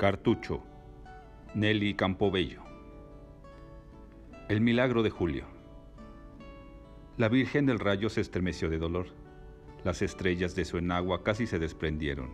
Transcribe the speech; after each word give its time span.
Cartucho, 0.00 0.62
Nelly 1.54 1.92
Campobello. 1.92 2.62
El 4.48 4.62
milagro 4.62 5.02
de 5.02 5.10
Julio. 5.10 5.44
La 7.18 7.28
Virgen 7.28 7.66
del 7.66 7.78
Rayo 7.78 8.08
se 8.08 8.22
estremeció 8.22 8.70
de 8.70 8.78
dolor. 8.78 9.08
Las 9.84 10.00
estrellas 10.00 10.54
de 10.54 10.64
su 10.64 10.78
enagua 10.78 11.22
casi 11.22 11.46
se 11.46 11.58
desprendieron. 11.58 12.30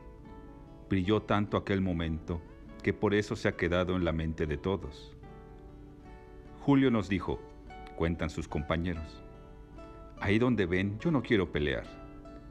Brilló 0.89 1.23
tanto 1.23 1.57
aquel 1.57 1.81
momento 1.81 2.41
que 2.85 2.93
por 2.93 3.15
eso 3.15 3.35
se 3.35 3.49
ha 3.49 3.57
quedado 3.57 3.97
en 3.97 4.05
la 4.05 4.13
mente 4.13 4.47
de 4.47 4.59
todos. 4.59 5.17
Julio 6.61 6.93
nos 6.93 7.09
dijo, 7.09 7.41
cuentan 7.97 8.31
sus 8.31 8.47
compañeros, 8.47 9.25
ahí 10.21 10.39
donde 10.39 10.67
ven 10.67 11.01
yo 11.01 11.11
no 11.11 11.21
quiero 11.21 11.51
pelear, 11.51 11.83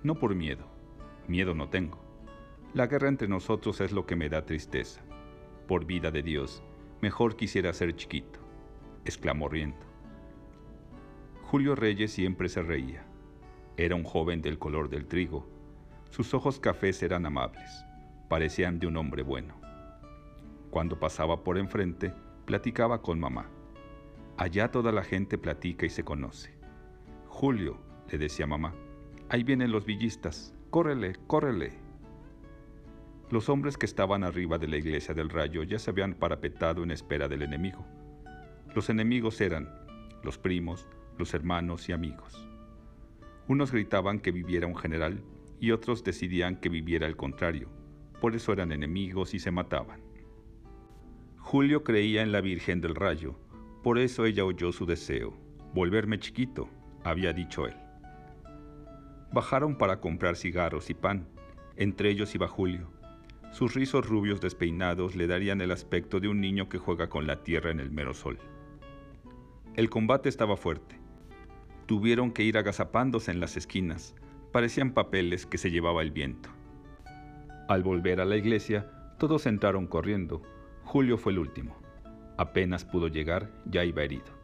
no 0.04 0.16
por 0.16 0.36
miedo, 0.36 0.66
miedo 1.30 1.56
no 1.56 1.70
tengo. 1.70 2.05
La 2.76 2.88
guerra 2.88 3.08
entre 3.08 3.30
nosotros 3.30 3.80
es 3.80 3.94
lo 3.94 4.06
que 4.06 4.18
me 4.18 4.28
da 4.28 4.46
tristeza. 4.46 5.02
Por 5.66 5.86
vida 5.86 6.12
de 6.12 6.22
Dios, 6.22 6.62
mejor 7.02 7.38
quisiera 7.38 7.72
ser 7.72 7.96
chiquito, 7.96 8.42
exclamó 9.06 9.48
riendo. 9.48 9.80
Julio 11.44 11.76
Reyes 11.76 12.12
siempre 12.12 12.50
se 12.50 12.62
reía. 12.62 13.06
Era 13.78 13.96
un 13.96 14.04
joven 14.04 14.42
del 14.42 14.60
color 14.60 14.90
del 14.90 15.08
trigo. 15.08 15.48
Sus 16.10 16.34
ojos 16.34 16.60
cafés 16.60 17.02
eran 17.02 17.26
amables, 17.26 17.86
parecían 18.28 18.78
de 18.78 18.88
un 18.88 18.98
hombre 18.98 19.24
bueno. 19.24 19.56
Cuando 20.70 21.00
pasaba 21.00 21.46
por 21.46 21.58
enfrente, 21.58 22.12
platicaba 22.44 23.02
con 23.02 23.22
mamá. 23.22 23.50
Allá 24.36 24.70
toda 24.70 24.92
la 24.92 25.06
gente 25.06 25.38
platica 25.38 25.86
y 25.86 25.90
se 25.90 26.04
conoce. 26.04 26.58
Julio, 27.30 27.78
le 28.12 28.18
decía 28.18 28.46
mamá, 28.46 28.76
ahí 29.30 29.46
vienen 29.46 29.72
los 29.72 29.86
villistas, 29.86 30.54
córrele, 30.72 31.16
córrele. 31.26 31.85
Los 33.32 33.50
hombres 33.50 33.78
que 33.78 33.88
estaban 33.88 34.24
arriba 34.24 34.60
de 34.60 34.68
la 34.68 34.78
iglesia 34.78 35.16
del 35.16 35.30
rayo 35.30 35.64
ya 35.64 35.80
se 35.80 35.90
habían 35.90 36.14
parapetado 36.14 36.84
en 36.84 36.92
espera 36.92 37.28
del 37.28 37.42
enemigo. 37.42 37.84
Los 38.76 38.90
enemigos 38.90 39.42
eran 39.42 39.68
los 40.24 40.38
primos, 40.38 40.88
los 41.18 41.34
hermanos 41.34 41.90
y 41.90 41.92
amigos. 41.92 42.48
Unos 43.48 43.72
gritaban 43.72 44.20
que 44.20 44.32
viviera 44.32 44.68
un 44.68 44.76
general 44.76 45.24
y 45.60 45.72
otros 45.72 46.04
decidían 46.04 46.58
que 46.58 46.70
viviera 46.70 47.08
el 47.08 47.16
contrario. 47.16 47.70
Por 48.22 48.36
eso 48.36 48.54
eran 48.54 48.72
enemigos 48.72 49.34
y 49.34 49.40
se 49.40 49.52
mataban. 49.52 50.02
Julio 51.38 51.84
creía 51.84 52.22
en 52.22 52.32
la 52.32 52.42
Virgen 52.42 52.82
del 52.82 52.96
Rayo, 52.96 53.40
por 53.84 54.00
eso 54.00 54.26
ella 54.26 54.46
oyó 54.46 54.72
su 54.72 54.86
deseo, 54.86 55.38
volverme 55.74 56.20
chiquito, 56.20 56.70
había 57.04 57.34
dicho 57.34 57.68
él. 57.68 57.76
Bajaron 59.32 59.78
para 59.78 60.00
comprar 60.00 60.36
cigarros 60.38 60.90
y 60.90 60.96
pan, 60.96 61.28
entre 61.76 62.10
ellos 62.10 62.34
iba 62.34 62.48
Julio, 62.48 62.90
sus 63.56 63.74
rizos 63.74 64.06
rubios 64.06 64.42
despeinados 64.42 65.16
le 65.16 65.28
darían 65.28 65.62
el 65.62 65.72
aspecto 65.72 66.20
de 66.20 66.28
un 66.28 66.42
niño 66.42 66.68
que 66.68 66.78
juega 66.78 67.08
con 67.08 67.26
la 67.26 67.42
tierra 67.42 67.72
en 67.72 67.80
el 67.80 67.90
mero 67.90 68.14
sol. 68.14 68.38
El 69.76 69.90
combate 69.90 70.28
estaba 70.28 70.58
fuerte. 70.58 71.00
Tuvieron 71.86 72.34
que 72.34 72.44
ir 72.44 72.58
agazapándose 72.58 73.32
en 73.32 73.40
las 73.40 73.56
esquinas. 73.56 74.14
Parecían 74.52 74.92
papeles 74.92 75.46
que 75.46 75.58
se 75.58 75.72
llevaba 75.72 76.02
el 76.02 76.12
viento. 76.12 76.50
Al 77.70 77.82
volver 77.82 78.20
a 78.20 78.26
la 78.26 78.36
iglesia, 78.36 78.92
todos 79.20 79.46
entraron 79.46 79.88
corriendo. 79.88 80.42
Julio 80.84 81.18
fue 81.18 81.32
el 81.32 81.40
último. 81.40 81.78
Apenas 82.36 82.84
pudo 82.84 83.08
llegar, 83.08 83.54
ya 83.68 83.86
iba 83.86 84.04
herido. 84.04 84.38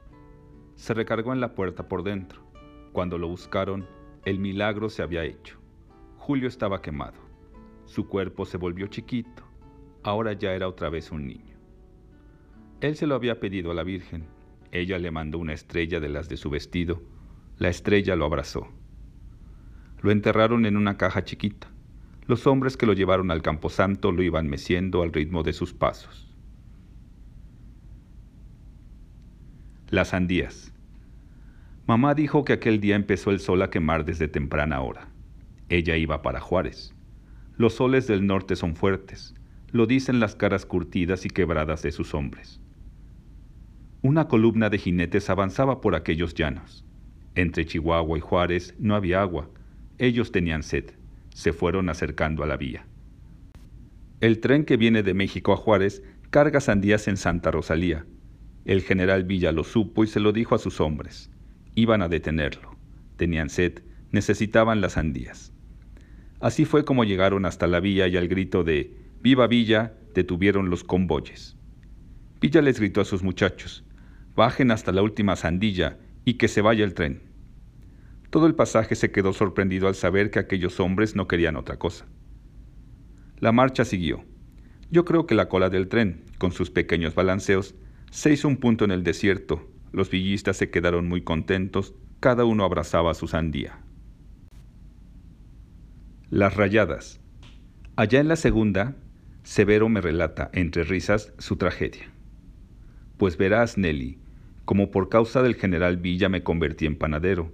Se 0.75 0.93
recargó 0.93 1.33
en 1.33 1.41
la 1.41 1.53
puerta 1.53 1.89
por 1.89 2.03
dentro. 2.03 2.43
Cuando 2.93 3.17
lo 3.17 3.27
buscaron, 3.27 3.85
el 4.23 4.39
milagro 4.39 4.89
se 4.89 5.01
había 5.01 5.25
hecho. 5.25 5.59
Julio 6.15 6.47
estaba 6.47 6.81
quemado. 6.81 7.30
Su 7.91 8.07
cuerpo 8.07 8.45
se 8.45 8.55
volvió 8.55 8.87
chiquito, 8.87 9.43
ahora 10.01 10.31
ya 10.31 10.53
era 10.53 10.69
otra 10.69 10.89
vez 10.89 11.11
un 11.11 11.27
niño. 11.27 11.57
Él 12.79 12.95
se 12.95 13.05
lo 13.05 13.15
había 13.15 13.41
pedido 13.41 13.69
a 13.69 13.73
la 13.73 13.83
Virgen, 13.83 14.27
ella 14.71 14.97
le 14.97 15.11
mandó 15.11 15.39
una 15.39 15.51
estrella 15.51 15.99
de 15.99 16.07
las 16.07 16.29
de 16.29 16.37
su 16.37 16.49
vestido, 16.49 17.01
la 17.57 17.67
estrella 17.67 18.15
lo 18.15 18.23
abrazó. 18.23 18.69
Lo 20.01 20.09
enterraron 20.09 20.65
en 20.65 20.77
una 20.77 20.95
caja 20.95 21.25
chiquita. 21.25 21.67
Los 22.27 22.47
hombres 22.47 22.77
que 22.77 22.85
lo 22.85 22.93
llevaron 22.93 23.29
al 23.29 23.41
camposanto 23.41 24.13
lo 24.13 24.23
iban 24.23 24.47
meciendo 24.47 25.01
al 25.01 25.11
ritmo 25.11 25.43
de 25.43 25.51
sus 25.51 25.73
pasos. 25.73 26.33
Las 29.89 30.07
sandías. 30.07 30.73
Mamá 31.87 32.15
dijo 32.15 32.45
que 32.45 32.53
aquel 32.53 32.79
día 32.79 32.95
empezó 32.95 33.31
el 33.31 33.41
sol 33.41 33.61
a 33.63 33.69
quemar 33.69 34.05
desde 34.05 34.29
temprana 34.29 34.79
hora. 34.79 35.09
Ella 35.67 35.97
iba 35.97 36.21
para 36.21 36.39
Juárez. 36.39 36.95
Los 37.61 37.75
soles 37.75 38.07
del 38.07 38.25
norte 38.25 38.55
son 38.55 38.75
fuertes, 38.75 39.35
lo 39.71 39.85
dicen 39.85 40.19
las 40.19 40.33
caras 40.35 40.65
curtidas 40.65 41.27
y 41.27 41.29
quebradas 41.29 41.83
de 41.83 41.91
sus 41.91 42.15
hombres. 42.15 42.59
Una 44.01 44.27
columna 44.27 44.71
de 44.71 44.79
jinetes 44.79 45.29
avanzaba 45.29 45.79
por 45.79 45.93
aquellos 45.93 46.33
llanos. 46.33 46.83
Entre 47.35 47.67
Chihuahua 47.67 48.17
y 48.17 48.19
Juárez 48.19 48.73
no 48.79 48.95
había 48.95 49.21
agua. 49.21 49.47
Ellos 49.99 50.31
tenían 50.31 50.63
sed. 50.63 50.85
Se 51.35 51.53
fueron 51.53 51.89
acercando 51.89 52.43
a 52.43 52.47
la 52.47 52.57
vía. 52.57 52.87
El 54.21 54.39
tren 54.39 54.65
que 54.65 54.75
viene 54.75 55.03
de 55.03 55.13
México 55.13 55.53
a 55.53 55.57
Juárez 55.57 56.01
carga 56.31 56.61
sandías 56.61 57.07
en 57.07 57.15
Santa 57.17 57.51
Rosalía. 57.51 58.07
El 58.65 58.81
general 58.81 59.23
Villa 59.23 59.51
lo 59.51 59.65
supo 59.65 60.03
y 60.03 60.07
se 60.07 60.19
lo 60.19 60.31
dijo 60.31 60.55
a 60.55 60.57
sus 60.57 60.81
hombres. 60.81 61.29
Iban 61.75 62.01
a 62.01 62.09
detenerlo. 62.09 62.75
Tenían 63.17 63.51
sed, 63.51 63.83
necesitaban 64.09 64.81
las 64.81 64.93
sandías. 64.93 65.53
Así 66.41 66.65
fue 66.65 66.83
como 66.83 67.03
llegaron 67.03 67.45
hasta 67.45 67.67
la 67.67 67.79
villa 67.79 68.07
y 68.07 68.17
al 68.17 68.27
grito 68.27 68.63
de 68.63 68.95
Viva 69.21 69.45
Villa 69.45 69.93
detuvieron 70.15 70.71
los 70.71 70.83
convoyes. 70.83 71.55
Villa 72.41 72.63
les 72.63 72.79
gritó 72.79 73.01
a 73.01 73.05
sus 73.05 73.21
muchachos, 73.21 73.83
bajen 74.35 74.71
hasta 74.71 74.91
la 74.91 75.03
última 75.03 75.35
sandilla 75.35 75.99
y 76.25 76.33
que 76.33 76.47
se 76.47 76.61
vaya 76.61 76.83
el 76.83 76.95
tren. 76.95 77.21
Todo 78.31 78.47
el 78.47 78.55
pasaje 78.55 78.95
se 78.95 79.11
quedó 79.11 79.33
sorprendido 79.33 79.87
al 79.87 79.93
saber 79.93 80.31
que 80.31 80.39
aquellos 80.39 80.79
hombres 80.79 81.15
no 81.15 81.27
querían 81.27 81.57
otra 81.57 81.77
cosa. 81.77 82.07
La 83.37 83.51
marcha 83.51 83.85
siguió. 83.85 84.23
Yo 84.89 85.05
creo 85.05 85.27
que 85.27 85.35
la 85.35 85.47
cola 85.47 85.69
del 85.69 85.89
tren, 85.89 86.23
con 86.39 86.51
sus 86.51 86.71
pequeños 86.71 87.13
balanceos, 87.13 87.75
se 88.09 88.31
hizo 88.31 88.47
un 88.47 88.57
punto 88.57 88.83
en 88.83 88.91
el 88.91 89.03
desierto. 89.03 89.69
Los 89.91 90.09
villistas 90.09 90.57
se 90.57 90.71
quedaron 90.71 91.07
muy 91.07 91.21
contentos, 91.21 91.93
cada 92.19 92.45
uno 92.45 92.63
abrazaba 92.63 93.13
su 93.13 93.27
sandía. 93.27 93.80
Las 96.31 96.55
rayadas. 96.55 97.19
Allá 97.97 98.21
en 98.21 98.29
la 98.29 98.37
segunda, 98.37 98.95
Severo 99.43 99.89
me 99.89 99.99
relata, 99.99 100.49
entre 100.53 100.85
risas, 100.85 101.33
su 101.39 101.57
tragedia. 101.57 102.09
Pues 103.17 103.35
verás, 103.35 103.77
Nelly, 103.77 104.17
como 104.63 104.91
por 104.91 105.09
causa 105.09 105.43
del 105.43 105.55
general 105.55 105.97
Villa 105.97 106.29
me 106.29 106.41
convertí 106.41 106.85
en 106.85 106.95
panadero. 106.95 107.51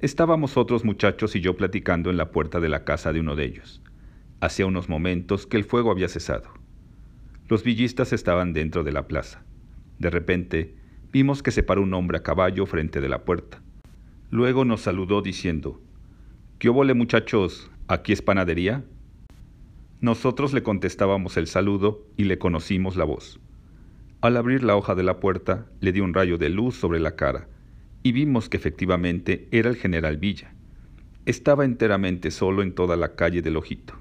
Estábamos 0.00 0.56
otros 0.56 0.84
muchachos 0.84 1.36
y 1.36 1.40
yo 1.40 1.56
platicando 1.56 2.10
en 2.10 2.16
la 2.16 2.32
puerta 2.32 2.58
de 2.58 2.68
la 2.68 2.82
casa 2.82 3.12
de 3.12 3.20
uno 3.20 3.36
de 3.36 3.44
ellos. 3.44 3.80
Hacía 4.40 4.66
unos 4.66 4.88
momentos 4.88 5.46
que 5.46 5.56
el 5.56 5.62
fuego 5.62 5.92
había 5.92 6.08
cesado. 6.08 6.50
Los 7.46 7.62
villistas 7.62 8.12
estaban 8.12 8.52
dentro 8.52 8.82
de 8.82 8.90
la 8.90 9.06
plaza. 9.06 9.44
De 10.00 10.10
repente, 10.10 10.74
vimos 11.12 11.44
que 11.44 11.52
se 11.52 11.62
paró 11.62 11.80
un 11.80 11.94
hombre 11.94 12.18
a 12.18 12.24
caballo 12.24 12.66
frente 12.66 13.00
de 13.00 13.08
la 13.08 13.24
puerta. 13.24 13.62
Luego 14.30 14.64
nos 14.64 14.80
saludó 14.80 15.22
diciendo, 15.22 15.80
¿Qué 16.58 16.68
óvole 16.68 16.92
muchachos? 16.92 17.70
¿Aquí 17.90 18.12
es 18.12 18.22
panadería? 18.22 18.84
Nosotros 20.00 20.52
le 20.52 20.62
contestábamos 20.62 21.36
el 21.36 21.48
saludo 21.48 22.06
y 22.16 22.22
le 22.22 22.38
conocimos 22.38 22.94
la 22.94 23.02
voz. 23.02 23.40
Al 24.20 24.36
abrir 24.36 24.62
la 24.62 24.76
hoja 24.76 24.94
de 24.94 25.02
la 25.02 25.18
puerta, 25.18 25.66
le 25.80 25.90
dio 25.90 26.04
un 26.04 26.14
rayo 26.14 26.38
de 26.38 26.50
luz 26.50 26.76
sobre 26.76 27.00
la 27.00 27.16
cara 27.16 27.48
y 28.04 28.12
vimos 28.12 28.48
que 28.48 28.58
efectivamente 28.58 29.48
era 29.50 29.68
el 29.68 29.74
general 29.74 30.18
Villa. 30.18 30.54
Estaba 31.26 31.64
enteramente 31.64 32.30
solo 32.30 32.62
en 32.62 32.76
toda 32.76 32.94
la 32.94 33.16
calle 33.16 33.42
del 33.42 33.56
Ojito. 33.56 33.94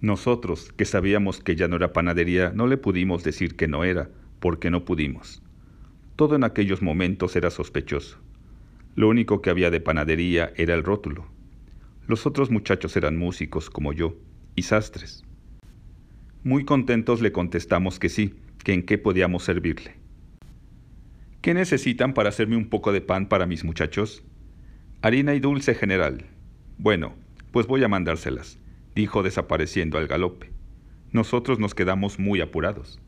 Nosotros, 0.00 0.72
que 0.72 0.86
sabíamos 0.86 1.40
que 1.40 1.54
ya 1.54 1.68
no 1.68 1.76
era 1.76 1.92
panadería, 1.92 2.50
no 2.54 2.66
le 2.66 2.78
pudimos 2.78 3.24
decir 3.24 3.56
que 3.56 3.68
no 3.68 3.84
era, 3.84 4.08
porque 4.40 4.70
no 4.70 4.86
pudimos. 4.86 5.42
Todo 6.16 6.34
en 6.34 6.44
aquellos 6.44 6.80
momentos 6.80 7.36
era 7.36 7.50
sospechoso. 7.50 8.16
Lo 8.94 9.06
único 9.10 9.42
que 9.42 9.50
había 9.50 9.70
de 9.70 9.82
panadería 9.82 10.50
era 10.56 10.72
el 10.72 10.82
rótulo. 10.82 11.26
Los 12.08 12.24
otros 12.24 12.50
muchachos 12.50 12.96
eran 12.96 13.18
músicos 13.18 13.68
como 13.68 13.92
yo 13.92 14.16
y 14.56 14.62
sastres. 14.62 15.24
Muy 16.42 16.64
contentos 16.64 17.20
le 17.20 17.32
contestamos 17.32 17.98
que 17.98 18.08
sí, 18.08 18.34
que 18.64 18.72
en 18.72 18.86
qué 18.86 18.96
podíamos 18.96 19.44
servirle. 19.44 19.94
¿Qué 21.42 21.52
necesitan 21.52 22.14
para 22.14 22.30
hacerme 22.30 22.56
un 22.56 22.70
poco 22.70 22.92
de 22.92 23.02
pan 23.02 23.28
para 23.28 23.44
mis 23.44 23.62
muchachos? 23.62 24.24
Harina 25.02 25.34
y 25.34 25.40
dulce 25.40 25.74
general. 25.74 26.24
Bueno, 26.78 27.14
pues 27.52 27.66
voy 27.66 27.84
a 27.84 27.88
mandárselas, 27.88 28.58
dijo 28.94 29.22
desapareciendo 29.22 29.98
al 29.98 30.06
galope. 30.06 30.50
Nosotros 31.12 31.58
nos 31.58 31.74
quedamos 31.74 32.18
muy 32.18 32.40
apurados. 32.40 32.98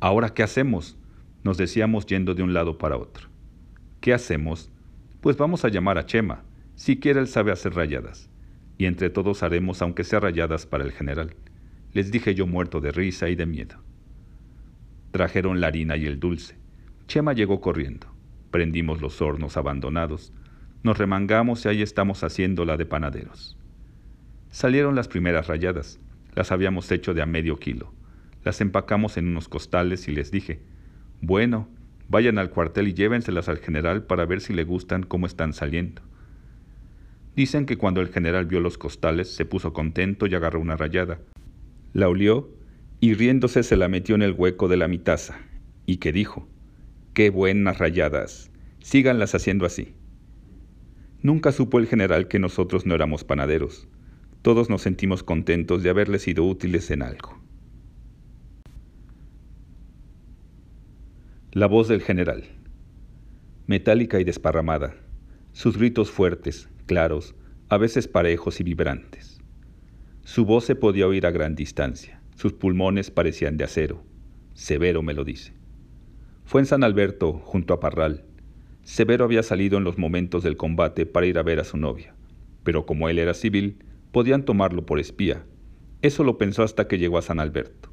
¿Ahora 0.00 0.32
qué 0.32 0.42
hacemos? 0.42 0.96
Nos 1.44 1.58
decíamos 1.58 2.06
yendo 2.06 2.32
de 2.32 2.42
un 2.42 2.54
lado 2.54 2.78
para 2.78 2.96
otro. 2.96 3.28
¿Qué 4.00 4.14
hacemos? 4.14 4.70
Pues 5.20 5.36
vamos 5.36 5.66
a 5.66 5.68
llamar 5.68 5.98
a 5.98 6.06
Chema, 6.06 6.44
Siquiera 6.76 7.20
él 7.20 7.26
sabe 7.26 7.52
hacer 7.52 7.74
rayadas, 7.74 8.28
y 8.76 8.84
entre 8.84 9.08
todos 9.10 9.42
haremos 9.42 9.80
aunque 9.80 10.04
sea 10.04 10.20
rayadas 10.20 10.66
para 10.66 10.84
el 10.84 10.92
general. 10.92 11.34
les 11.92 12.10
dije 12.10 12.34
yo 12.34 12.46
muerto 12.46 12.82
de 12.82 12.92
risa 12.92 13.30
y 13.30 13.34
de 13.34 13.46
miedo. 13.46 13.76
Trajeron 15.10 15.62
la 15.62 15.68
harina 15.68 15.96
y 15.96 16.04
el 16.04 16.20
dulce. 16.20 16.58
Chema 17.08 17.32
llegó 17.32 17.62
corriendo. 17.62 18.06
Prendimos 18.50 19.00
los 19.00 19.22
hornos 19.22 19.56
abandonados. 19.56 20.34
Nos 20.82 20.98
remangamos 20.98 21.64
y 21.64 21.68
ahí 21.68 21.80
estamos 21.80 22.22
haciendo 22.22 22.66
la 22.66 22.76
de 22.76 22.84
panaderos. 22.84 23.56
Salieron 24.50 24.94
las 24.94 25.08
primeras 25.08 25.46
rayadas. 25.46 25.98
Las 26.34 26.52
habíamos 26.52 26.92
hecho 26.92 27.14
de 27.14 27.22
a 27.22 27.26
medio 27.26 27.56
kilo. 27.56 27.94
Las 28.44 28.60
empacamos 28.60 29.16
en 29.16 29.28
unos 29.28 29.48
costales 29.48 30.06
y 30.08 30.12
les 30.12 30.30
dije, 30.30 30.60
bueno, 31.22 31.70
vayan 32.08 32.36
al 32.36 32.50
cuartel 32.50 32.88
y 32.88 32.92
llévenselas 32.92 33.48
al 33.48 33.58
general 33.58 34.04
para 34.04 34.26
ver 34.26 34.42
si 34.42 34.52
le 34.52 34.64
gustan 34.64 35.02
cómo 35.02 35.24
están 35.24 35.54
saliendo. 35.54 36.02
Dicen 37.36 37.66
que 37.66 37.76
cuando 37.76 38.00
el 38.00 38.08
general 38.08 38.46
vio 38.46 38.60
los 38.60 38.78
costales 38.78 39.28
se 39.28 39.44
puso 39.44 39.74
contento 39.74 40.26
y 40.26 40.34
agarró 40.34 40.58
una 40.58 40.76
rayada. 40.76 41.20
La 41.92 42.08
olió 42.08 42.50
y 42.98 43.12
riéndose 43.12 43.62
se 43.62 43.76
la 43.76 43.88
metió 43.88 44.14
en 44.14 44.22
el 44.22 44.32
hueco 44.32 44.68
de 44.68 44.78
la 44.78 44.88
mitaza 44.88 45.38
y 45.84 45.98
que 45.98 46.12
dijo, 46.12 46.48
¡Qué 47.12 47.28
buenas 47.28 47.78
rayadas! 47.78 48.50
Síganlas 48.80 49.34
haciendo 49.34 49.66
así. 49.66 49.94
Nunca 51.20 51.52
supo 51.52 51.78
el 51.78 51.86
general 51.86 52.26
que 52.28 52.38
nosotros 52.38 52.86
no 52.86 52.94
éramos 52.94 53.22
panaderos. 53.22 53.86
Todos 54.40 54.70
nos 54.70 54.80
sentimos 54.80 55.22
contentos 55.22 55.82
de 55.82 55.90
haberle 55.90 56.18
sido 56.18 56.44
útiles 56.44 56.90
en 56.90 57.02
algo. 57.02 57.38
La 61.52 61.66
voz 61.66 61.88
del 61.88 62.00
general. 62.00 62.44
Metálica 63.66 64.20
y 64.20 64.24
desparramada. 64.24 64.94
Sus 65.52 65.76
gritos 65.76 66.10
fuertes, 66.10 66.68
claros, 66.86 67.34
a 67.68 67.78
veces 67.78 68.08
parejos 68.08 68.60
y 68.60 68.64
vibrantes. 68.64 69.40
Su 70.22 70.44
voz 70.44 70.64
se 70.64 70.74
podía 70.74 71.06
oír 71.06 71.26
a 71.26 71.30
gran 71.30 71.54
distancia. 71.54 72.20
Sus 72.34 72.52
pulmones 72.52 73.10
parecían 73.10 73.56
de 73.56 73.64
acero. 73.64 74.02
Severo 74.54 75.02
me 75.02 75.14
lo 75.14 75.24
dice. 75.24 75.52
Fue 76.44 76.60
en 76.60 76.66
San 76.66 76.84
Alberto, 76.84 77.34
junto 77.44 77.74
a 77.74 77.80
Parral. 77.80 78.24
Severo 78.82 79.24
había 79.24 79.42
salido 79.42 79.78
en 79.78 79.84
los 79.84 79.98
momentos 79.98 80.44
del 80.44 80.56
combate 80.56 81.06
para 81.06 81.26
ir 81.26 81.38
a 81.38 81.42
ver 81.42 81.58
a 81.58 81.64
su 81.64 81.76
novia, 81.76 82.14
pero 82.62 82.86
como 82.86 83.08
él 83.08 83.18
era 83.18 83.34
civil, 83.34 83.78
podían 84.12 84.44
tomarlo 84.44 84.86
por 84.86 85.00
espía. 85.00 85.44
Eso 86.02 86.22
lo 86.22 86.38
pensó 86.38 86.62
hasta 86.62 86.86
que 86.86 86.98
llegó 86.98 87.18
a 87.18 87.22
San 87.22 87.40
Alberto, 87.40 87.90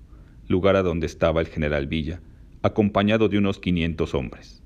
lugar 0.47 0.75
a 0.75 0.83
donde 0.83 1.07
estaba 1.07 1.41
el 1.41 1.47
general 1.47 1.87
Villa, 1.87 2.21
acompañado 2.61 3.27
de 3.27 3.39
unos 3.39 3.59
500 3.59 4.13
hombres. 4.13 4.61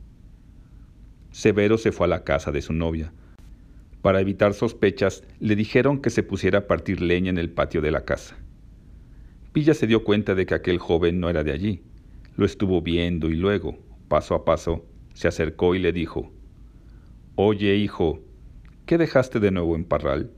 Severo 1.31 1.77
se 1.77 1.91
fue 1.91 2.07
a 2.07 2.09
la 2.09 2.23
casa 2.23 2.51
de 2.51 2.61
su 2.61 2.73
novia, 2.73 3.13
para 4.01 4.21
evitar 4.21 4.53
sospechas, 4.53 5.23
le 5.39 5.55
dijeron 5.55 6.01
que 6.01 6.09
se 6.09 6.23
pusiera 6.23 6.59
a 6.59 6.67
partir 6.67 7.01
leña 7.01 7.29
en 7.29 7.37
el 7.37 7.49
patio 7.49 7.81
de 7.81 7.91
la 7.91 8.05
casa. 8.05 8.37
Villa 9.53 9.73
se 9.73 9.87
dio 9.87 10.03
cuenta 10.03 10.35
de 10.35 10.45
que 10.45 10.53
aquel 10.53 10.77
joven 10.77 11.19
no 11.19 11.29
era 11.29 11.43
de 11.43 11.51
allí. 11.51 11.81
Lo 12.35 12.45
estuvo 12.45 12.81
viendo 12.81 13.29
y 13.29 13.35
luego, 13.35 13.79
paso 14.07 14.35
a 14.35 14.45
paso, 14.45 14.85
se 15.13 15.27
acercó 15.27 15.73
y 15.73 15.79
le 15.79 15.91
dijo, 15.91 16.31
Oye, 17.35 17.75
hijo, 17.75 18.19
¿qué 18.85 18.97
dejaste 18.97 19.39
de 19.39 19.51
nuevo 19.51 19.75
en 19.75 19.83
Parral? 19.83 20.31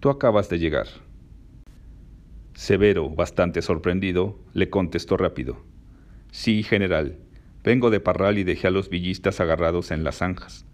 Tú 0.00 0.08
acabas 0.08 0.48
de 0.48 0.58
llegar. 0.58 0.86
Severo, 2.54 3.10
bastante 3.10 3.60
sorprendido, 3.62 4.38
le 4.52 4.70
contestó 4.70 5.16
rápido, 5.16 5.64
Sí, 6.30 6.62
general, 6.62 7.18
vengo 7.62 7.90
de 7.90 8.00
Parral 8.00 8.38
y 8.38 8.44
dejé 8.44 8.68
a 8.68 8.70
los 8.70 8.88
villistas 8.88 9.40
agarrados 9.40 9.90
en 9.90 10.04
las 10.04 10.18
zanjas. 10.18 10.66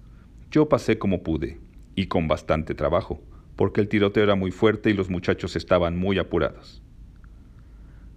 Yo 0.50 0.68
pasé 0.68 0.98
como 0.98 1.22
pude 1.22 1.58
y 1.94 2.06
con 2.06 2.28
bastante 2.28 2.74
trabajo, 2.74 3.22
porque 3.56 3.80
el 3.80 3.88
tiroteo 3.88 4.24
era 4.24 4.34
muy 4.34 4.50
fuerte 4.50 4.90
y 4.90 4.94
los 4.94 5.10
muchachos 5.10 5.56
estaban 5.56 5.98
muy 5.98 6.18
apurados. 6.18 6.82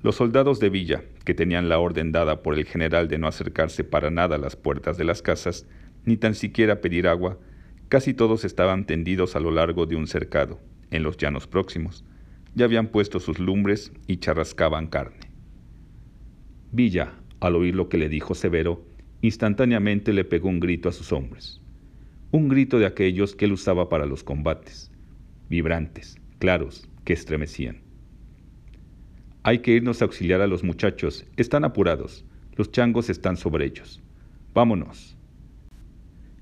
Los 0.02 0.16
soldados 0.16 0.60
de 0.60 0.70
Villa, 0.70 1.04
que 1.25 1.34
tenían 1.34 1.70
la 1.70 1.80
orden 1.80 2.12
dada 2.12 2.44
por 2.44 2.56
el 2.56 2.66
general 2.66 3.08
de 3.08 3.18
no 3.18 3.28
acercarse 3.28 3.84
para 3.84 4.12
nada 4.12 4.36
a 4.36 4.40
las 4.40 4.56
puertas 4.56 4.98
de 4.98 5.06
las 5.06 5.22
casas, 5.22 5.66
ni 6.06 6.18
tan 6.18 6.36
siquiera 6.36 6.81
pedir 6.81 7.08
agua, 7.08 7.40
casi 7.88 8.14
todos 8.14 8.44
estaban 8.44 8.86
tendidos 8.86 9.36
a 9.36 9.40
lo 9.40 9.52
largo 9.52 9.86
de 9.86 9.96
un 9.96 10.08
cercado, 10.08 10.60
en 10.92 11.04
los 11.04 11.18
llanos 11.18 11.48
próximos. 11.48 12.04
Ya 12.56 12.66
habían 12.66 12.88
puesto 12.88 13.19
sus 13.19 13.40
lumbres 13.40 13.94
y 14.08 14.18
charrascaban 14.18 14.88
carne. 14.88 15.31
Villa, 16.72 17.14
al 17.40 17.56
oír 17.56 17.76
lo 17.76 17.88
que 17.88 17.98
le 17.98 18.10
dijo 18.10 18.36
Severo, 18.36 18.86
instantáneamente 19.22 20.12
le 20.12 20.26
pegó 20.26 20.50
un 20.50 20.60
grito 20.60 20.90
a 20.90 20.92
sus 20.92 21.12
hombres 21.12 21.62
un 22.33 22.47
grito 22.47 22.80
de 22.80 22.88
aquellos 22.88 23.35
que 23.35 23.45
él 23.45 23.51
usaba 23.51 23.89
para 23.89 24.07
los 24.07 24.24
combates, 24.24 24.91
vibrantes, 25.50 26.18
claros, 26.39 26.89
que 27.06 27.13
estremecían. 27.13 27.81
Hay 29.44 29.59
que 29.59 29.74
irnos 29.74 30.01
a 30.01 30.06
auxiliar 30.06 30.41
a 30.41 30.47
los 30.47 30.63
muchachos, 30.63 31.27
están 31.38 31.63
apurados, 31.63 32.25
los 32.56 32.71
changos 32.71 33.12
están 33.12 33.38
sobre 33.38 33.65
ellos. 33.65 34.01
Vámonos. 34.56 35.15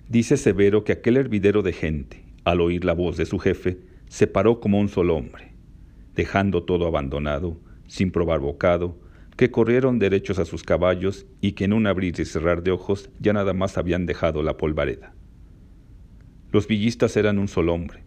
Dice 0.07 0.37
Severo 0.37 0.85
que 0.85 0.93
aquel 0.93 1.17
hervidero 1.17 1.61
de 1.61 1.73
gente, 1.73 2.23
al 2.45 2.61
oír 2.61 2.85
la 2.85 2.93
voz 2.93 3.17
de 3.17 3.25
su 3.25 3.37
jefe, 3.37 3.79
se 4.07 4.27
paró 4.27 4.61
como 4.61 4.79
un 4.79 4.87
solo 4.87 5.17
hombre, 5.17 5.51
dejando 6.15 6.63
todo 6.63 6.87
abandonado, 6.87 7.59
sin 7.87 8.11
probar 8.11 8.39
bocado, 8.39 8.97
que 9.35 9.51
corrieron 9.51 9.99
derechos 9.99 10.39
a 10.39 10.45
sus 10.45 10.63
caballos 10.63 11.25
y 11.41 11.51
que 11.51 11.65
en 11.65 11.73
un 11.73 11.85
abrir 11.85 12.17
y 12.17 12.23
cerrar 12.23 12.63
de 12.63 12.71
ojos 12.71 13.09
ya 13.19 13.33
nada 13.33 13.51
más 13.51 13.77
habían 13.77 14.05
dejado 14.05 14.41
la 14.41 14.55
polvareda. 14.55 15.13
Los 16.51 16.67
villistas 16.67 17.15
eran 17.15 17.39
un 17.39 17.47
solo 17.47 17.73
hombre. 17.73 18.03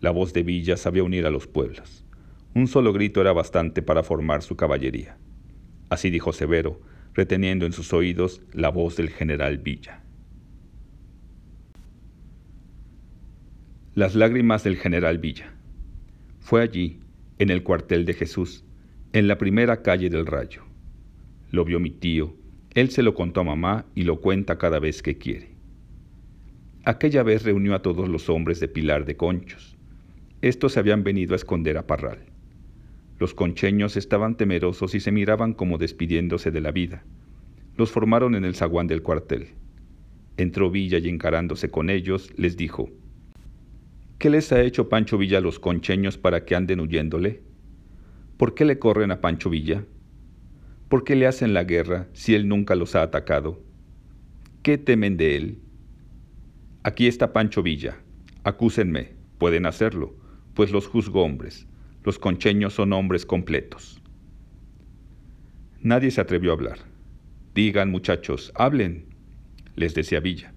La 0.00 0.12
voz 0.12 0.32
de 0.32 0.44
Villa 0.44 0.76
sabía 0.76 1.02
unir 1.02 1.26
a 1.26 1.30
los 1.30 1.48
pueblos. 1.48 2.04
Un 2.54 2.68
solo 2.68 2.92
grito 2.92 3.20
era 3.20 3.32
bastante 3.32 3.82
para 3.82 4.04
formar 4.04 4.42
su 4.42 4.56
caballería. 4.56 5.18
Así 5.88 6.08
dijo 6.08 6.32
Severo, 6.32 6.80
reteniendo 7.14 7.66
en 7.66 7.72
sus 7.72 7.92
oídos 7.92 8.42
la 8.52 8.68
voz 8.68 8.96
del 8.96 9.10
general 9.10 9.58
Villa. 9.58 10.04
Las 13.94 14.14
lágrimas 14.14 14.62
del 14.62 14.76
general 14.76 15.18
Villa. 15.18 15.52
Fue 16.38 16.62
allí, 16.62 17.00
en 17.38 17.50
el 17.50 17.64
cuartel 17.64 18.04
de 18.04 18.14
Jesús, 18.14 18.64
en 19.12 19.26
la 19.26 19.36
primera 19.36 19.82
calle 19.82 20.10
del 20.10 20.26
Rayo. 20.26 20.62
Lo 21.50 21.64
vio 21.64 21.80
mi 21.80 21.90
tío, 21.90 22.36
él 22.74 22.90
se 22.90 23.02
lo 23.02 23.14
contó 23.14 23.40
a 23.40 23.44
mamá 23.44 23.86
y 23.96 24.04
lo 24.04 24.20
cuenta 24.20 24.58
cada 24.58 24.78
vez 24.78 25.02
que 25.02 25.18
quiere. 25.18 25.49
Aquella 26.84 27.22
vez 27.22 27.42
reunió 27.42 27.74
a 27.74 27.82
todos 27.82 28.08
los 28.08 28.30
hombres 28.30 28.58
de 28.58 28.66
Pilar 28.66 29.04
de 29.04 29.14
Conchos. 29.14 29.76
Estos 30.40 30.72
se 30.72 30.80
habían 30.80 31.04
venido 31.04 31.34
a 31.34 31.36
esconder 31.36 31.76
a 31.76 31.86
Parral. 31.86 32.20
Los 33.18 33.34
concheños 33.34 33.98
estaban 33.98 34.38
temerosos 34.38 34.94
y 34.94 35.00
se 35.00 35.12
miraban 35.12 35.52
como 35.52 35.76
despidiéndose 35.76 36.50
de 36.50 36.62
la 36.62 36.72
vida. 36.72 37.04
Los 37.76 37.90
formaron 37.90 38.34
en 38.34 38.46
el 38.46 38.54
zaguán 38.54 38.86
del 38.86 39.02
cuartel. 39.02 39.48
Entró 40.38 40.70
Villa 40.70 40.96
y 40.96 41.10
encarándose 41.10 41.70
con 41.70 41.90
ellos, 41.90 42.32
les 42.38 42.56
dijo, 42.56 42.88
¿Qué 44.16 44.30
les 44.30 44.50
ha 44.50 44.62
hecho 44.62 44.88
Pancho 44.88 45.18
Villa 45.18 45.36
a 45.36 45.42
los 45.42 45.58
concheños 45.58 46.16
para 46.16 46.46
que 46.46 46.54
anden 46.54 46.80
huyéndole? 46.80 47.42
¿Por 48.38 48.54
qué 48.54 48.64
le 48.64 48.78
corren 48.78 49.10
a 49.10 49.20
Pancho 49.20 49.50
Villa? 49.50 49.84
¿Por 50.88 51.04
qué 51.04 51.14
le 51.14 51.26
hacen 51.26 51.52
la 51.52 51.64
guerra 51.64 52.08
si 52.14 52.34
él 52.34 52.48
nunca 52.48 52.74
los 52.74 52.94
ha 52.94 53.02
atacado? 53.02 53.62
¿Qué 54.62 54.78
temen 54.78 55.18
de 55.18 55.36
él? 55.36 55.58
Aquí 56.82 57.06
está 57.06 57.34
Pancho 57.34 57.62
Villa. 57.62 57.98
Acúsenme, 58.42 59.12
pueden 59.36 59.66
hacerlo, 59.66 60.16
pues 60.54 60.72
los 60.72 60.86
juzgo 60.86 61.22
hombres. 61.22 61.66
Los 62.04 62.18
concheños 62.18 62.72
son 62.72 62.94
hombres 62.94 63.26
completos. 63.26 64.00
Nadie 65.82 66.10
se 66.10 66.22
atrevió 66.22 66.52
a 66.52 66.54
hablar. 66.54 66.78
Digan, 67.54 67.90
muchachos, 67.90 68.50
hablen, 68.54 69.04
les 69.76 69.94
decía 69.94 70.20
Villa. 70.20 70.54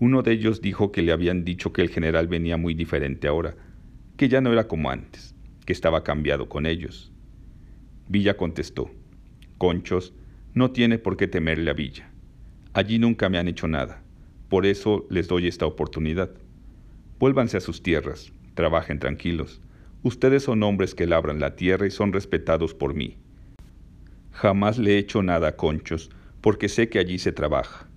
Uno 0.00 0.22
de 0.22 0.32
ellos 0.32 0.62
dijo 0.62 0.92
que 0.92 1.02
le 1.02 1.12
habían 1.12 1.44
dicho 1.44 1.74
que 1.74 1.82
el 1.82 1.90
general 1.90 2.26
venía 2.26 2.56
muy 2.56 2.72
diferente 2.72 3.28
ahora, 3.28 3.54
que 4.16 4.30
ya 4.30 4.40
no 4.40 4.50
era 4.50 4.66
como 4.66 4.90
antes, 4.90 5.34
que 5.66 5.74
estaba 5.74 6.04
cambiado 6.04 6.48
con 6.48 6.64
ellos. 6.64 7.12
Villa 8.08 8.38
contestó, 8.38 8.90
Conchos, 9.58 10.14
no 10.54 10.70
tiene 10.70 10.98
por 10.98 11.18
qué 11.18 11.26
temerle 11.26 11.70
a 11.70 11.74
Villa. 11.74 12.10
Allí 12.72 12.98
nunca 12.98 13.28
me 13.28 13.36
han 13.36 13.48
hecho 13.48 13.68
nada. 13.68 14.03
Por 14.48 14.66
eso 14.66 15.06
les 15.10 15.28
doy 15.28 15.46
esta 15.46 15.66
oportunidad. 15.66 16.30
Vuélvanse 17.18 17.56
a 17.56 17.60
sus 17.60 17.82
tierras, 17.82 18.32
trabajen 18.54 18.98
tranquilos. 18.98 19.60
Ustedes 20.02 20.42
son 20.42 20.62
hombres 20.62 20.94
que 20.94 21.06
labran 21.06 21.40
la 21.40 21.56
tierra 21.56 21.86
y 21.86 21.90
son 21.90 22.12
respetados 22.12 22.74
por 22.74 22.94
mí. 22.94 23.16
Jamás 24.32 24.78
le 24.78 24.94
he 24.94 24.98
hecho 24.98 25.22
nada 25.22 25.48
a 25.48 25.56
Conchos, 25.56 26.10
porque 26.40 26.68
sé 26.68 26.88
que 26.88 26.98
allí 26.98 27.18
se 27.18 27.32
trabaja. 27.32 27.88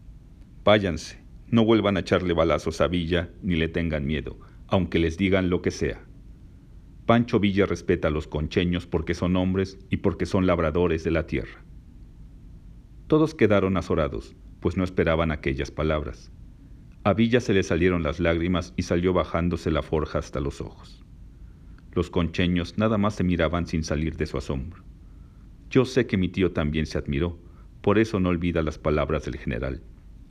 Váyanse, 0.64 1.20
no 1.50 1.66
vuelvan 1.66 1.98
a 1.98 2.02
echarle 2.02 2.34
balazos 2.34 2.80
a 2.82 2.88
Villa 2.88 3.30
ni 3.42 3.56
le 3.56 3.68
tengan 3.68 4.06
miedo, 4.06 4.40
aunque 4.68 5.00
les 5.00 5.18
digan 5.18 5.50
lo 5.50 5.62
que 5.62 5.72
sea. 5.72 6.02
Pancho 7.06 7.40
Villa 7.40 7.66
respeta 7.66 8.10
a 8.10 8.12
los 8.12 8.28
concheños 8.28 8.86
porque 8.86 9.14
son 9.14 9.36
hombres 9.38 9.80
y 9.90 9.98
porque 9.98 10.26
son 10.26 10.46
labradores 10.46 11.04
de 11.04 11.12
la 11.12 11.26
tierra. 11.26 11.64
Todos 13.08 13.34
quedaron 13.34 13.78
azorados, 13.78 14.36
pues 14.60 14.76
no 14.76 14.84
esperaban 14.84 15.32
aquellas 15.32 15.72
palabras. 15.72 16.32
A 17.08 17.14
Villa 17.14 17.40
se 17.40 17.54
le 17.54 17.64
salieron 17.64 18.04
las 18.04 18.20
lágrimas 18.20 18.74
y 18.76 18.82
salió 18.82 19.14
bajándose 19.14 19.72
la 19.72 19.82
forja 19.82 20.20
hasta 20.20 20.42
los 20.42 20.60
ojos. 20.60 21.06
Los 21.94 22.10
concheños 22.10 22.78
nada 22.78 22.98
más 22.98 23.16
se 23.16 23.24
miraban 23.24 23.66
sin 23.66 23.86
salir 23.86 24.18
de 24.18 24.26
su 24.26 24.38
asombro. 24.38 24.84
Yo 25.70 25.86
sé 25.86 26.06
que 26.06 26.18
mi 26.18 26.28
tío 26.28 26.52
también 26.52 26.86
se 26.86 26.98
admiró, 26.98 27.40
por 27.80 27.98
eso 27.98 28.20
no 28.20 28.28
olvida 28.28 28.62
las 28.62 28.78
palabras 28.78 29.24
del 29.24 29.38
general, 29.38 29.84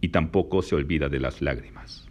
y 0.02 0.10
tampoco 0.10 0.60
se 0.60 0.74
olvida 0.74 1.08
de 1.08 1.18
las 1.18 1.40
lágrimas. 1.40 2.06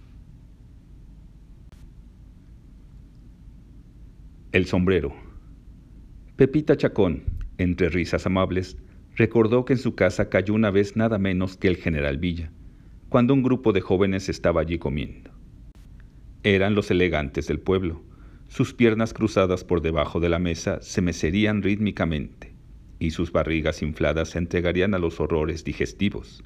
El 4.52 4.66
sombrero. 4.66 5.16
Pepita 6.38 6.76
Chacón, 6.76 7.24
entre 7.60 7.90
risas 7.90 8.26
amables, 8.26 8.78
recordó 9.16 9.64
que 9.64 9.74
en 9.74 9.80
su 9.80 9.94
casa 9.94 10.30
cayó 10.30 10.56
una 10.56 10.72
vez 10.72 10.96
nada 10.96 11.20
menos 11.20 11.56
que 11.56 11.68
el 11.68 11.78
general 11.78 12.18
Villa, 12.18 12.52
cuando 13.16 13.34
un 13.34 13.44
grupo 13.44 13.72
de 13.72 13.80
jóvenes 13.80 14.28
estaba 14.28 14.60
allí 14.60 14.78
comiendo. 14.78 15.32
Eran 16.44 16.76
los 16.76 16.92
elegantes 16.92 17.48
del 17.48 17.62
pueblo. 17.62 18.04
Sus 18.50 18.74
piernas 18.74 19.14
cruzadas 19.14 19.64
por 19.64 19.82
debajo 19.82 20.20
de 20.20 20.28
la 20.28 20.38
mesa 20.38 20.82
se 20.82 21.02
mecerían 21.02 21.64
rítmicamente 21.64 22.54
y 23.00 23.12
sus 23.12 23.32
barrigas 23.32 23.82
infladas 23.82 24.32
se 24.32 24.40
entregarían 24.40 24.94
a 24.96 25.00
los 25.00 25.22
horrores 25.22 25.64
digestivos. 25.64 26.44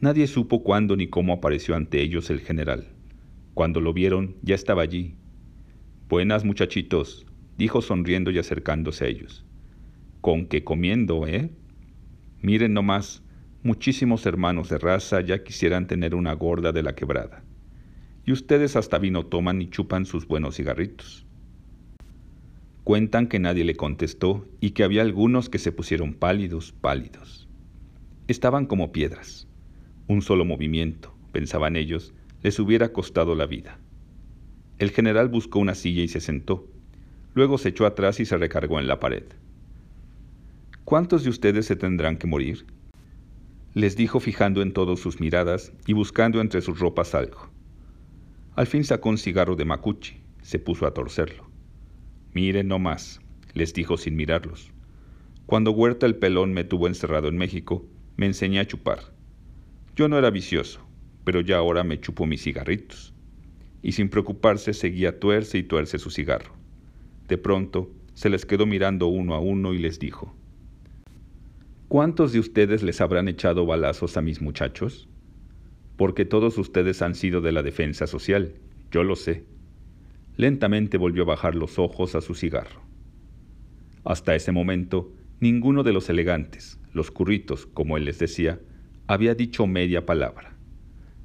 Nadie 0.00 0.26
supo 0.26 0.64
cuándo 0.64 0.96
ni 0.96 1.06
cómo 1.06 1.32
apareció 1.32 1.76
ante 1.76 2.02
ellos 2.02 2.28
el 2.30 2.40
general. 2.40 2.88
Cuando 3.54 3.80
lo 3.80 3.92
vieron, 3.92 4.34
ya 4.42 4.56
estaba 4.56 4.82
allí. 4.82 5.14
Buenas 6.08 6.44
muchachitos, 6.44 7.24
dijo 7.56 7.82
sonriendo 7.82 8.32
y 8.32 8.38
acercándose 8.38 9.04
a 9.04 9.08
ellos. 9.10 9.46
Con 10.22 10.46
que 10.46 10.64
comiendo, 10.64 11.24
¿eh? 11.28 11.52
Miren 12.40 12.74
nomás, 12.74 13.22
muchísimos 13.62 14.26
hermanos 14.26 14.68
de 14.68 14.78
raza 14.78 15.20
ya 15.20 15.44
quisieran 15.44 15.86
tener 15.86 16.14
una 16.14 16.32
gorda 16.32 16.72
de 16.72 16.82
la 16.82 16.94
quebrada. 16.94 17.44
Y 18.24 18.32
ustedes 18.32 18.76
hasta 18.76 18.98
vino 18.98 19.26
toman 19.26 19.62
y 19.62 19.68
chupan 19.70 20.06
sus 20.06 20.26
buenos 20.26 20.56
cigarritos. 20.56 21.26
Cuentan 22.84 23.28
que 23.28 23.38
nadie 23.38 23.64
le 23.64 23.76
contestó 23.76 24.46
y 24.60 24.70
que 24.70 24.82
había 24.82 25.02
algunos 25.02 25.48
que 25.48 25.58
se 25.58 25.70
pusieron 25.70 26.14
pálidos, 26.14 26.72
pálidos. 26.72 27.48
Estaban 28.26 28.66
como 28.66 28.90
piedras. 28.90 29.46
Un 30.08 30.22
solo 30.22 30.44
movimiento, 30.44 31.14
pensaban 31.30 31.76
ellos, 31.76 32.12
les 32.42 32.58
hubiera 32.58 32.92
costado 32.92 33.34
la 33.34 33.46
vida. 33.46 33.78
El 34.78 34.90
general 34.90 35.28
buscó 35.28 35.60
una 35.60 35.76
silla 35.76 36.02
y 36.02 36.08
se 36.08 36.20
sentó. 36.20 36.68
Luego 37.34 37.56
se 37.56 37.68
echó 37.68 37.86
atrás 37.86 38.18
y 38.18 38.24
se 38.24 38.36
recargó 38.36 38.80
en 38.80 38.88
la 38.88 38.98
pared. 38.98 39.24
¿Cuántos 40.84 41.22
de 41.22 41.30
ustedes 41.30 41.66
se 41.66 41.76
tendrán 41.76 42.16
que 42.16 42.26
morir? 42.26 42.66
Les 43.74 43.96
dijo 43.96 44.20
fijando 44.20 44.60
en 44.60 44.72
todos 44.72 45.00
sus 45.00 45.18
miradas 45.18 45.72
y 45.86 45.94
buscando 45.94 46.42
entre 46.42 46.60
sus 46.60 46.78
ropas 46.78 47.14
algo. 47.14 47.48
Al 48.54 48.66
fin 48.66 48.84
sacó 48.84 49.08
un 49.08 49.16
cigarro 49.16 49.56
de 49.56 49.64
macuchi, 49.64 50.20
se 50.42 50.58
puso 50.58 50.86
a 50.86 50.92
torcerlo. 50.92 51.48
Miren 52.34 52.68
no 52.68 52.78
más, 52.78 53.20
les 53.54 53.72
dijo 53.72 53.96
sin 53.96 54.14
mirarlos. 54.14 54.70
Cuando 55.46 55.70
Huerta 55.70 56.04
el 56.04 56.16
Pelón 56.16 56.52
me 56.52 56.64
tuvo 56.64 56.86
encerrado 56.86 57.28
en 57.28 57.38
México, 57.38 57.86
me 58.16 58.26
enseñé 58.26 58.60
a 58.60 58.66
chupar. 58.66 59.00
Yo 59.96 60.06
no 60.06 60.18
era 60.18 60.28
vicioso, 60.28 60.80
pero 61.24 61.40
ya 61.40 61.56
ahora 61.56 61.82
me 61.82 61.98
chupo 61.98 62.26
mis 62.26 62.42
cigarritos. 62.42 63.14
Y 63.82 63.92
sin 63.92 64.10
preocuparse 64.10 64.74
seguía 64.74 65.18
tuerce 65.18 65.56
y 65.56 65.62
tuerce 65.62 65.98
su 65.98 66.10
cigarro. 66.10 66.52
De 67.26 67.38
pronto 67.38 67.90
se 68.12 68.28
les 68.28 68.44
quedó 68.44 68.66
mirando 68.66 69.06
uno 69.06 69.34
a 69.34 69.40
uno 69.40 69.72
y 69.72 69.78
les 69.78 69.98
dijo, 69.98 70.36
¿Cuántos 71.92 72.32
de 72.32 72.38
ustedes 72.38 72.82
les 72.82 73.02
habrán 73.02 73.28
echado 73.28 73.66
balazos 73.66 74.16
a 74.16 74.22
mis 74.22 74.40
muchachos? 74.40 75.10
Porque 75.98 76.24
todos 76.24 76.56
ustedes 76.56 77.02
han 77.02 77.14
sido 77.14 77.42
de 77.42 77.52
la 77.52 77.62
defensa 77.62 78.06
social, 78.06 78.54
yo 78.90 79.04
lo 79.04 79.14
sé. 79.14 79.44
Lentamente 80.38 80.96
volvió 80.96 81.24
a 81.24 81.26
bajar 81.26 81.54
los 81.54 81.78
ojos 81.78 82.14
a 82.14 82.22
su 82.22 82.34
cigarro. 82.34 82.80
Hasta 84.04 84.34
ese 84.34 84.52
momento, 84.52 85.12
ninguno 85.38 85.82
de 85.82 85.92
los 85.92 86.08
elegantes, 86.08 86.80
los 86.94 87.10
curritos, 87.10 87.66
como 87.66 87.98
él 87.98 88.06
les 88.06 88.18
decía, 88.18 88.58
había 89.06 89.34
dicho 89.34 89.66
media 89.66 90.06
palabra. 90.06 90.56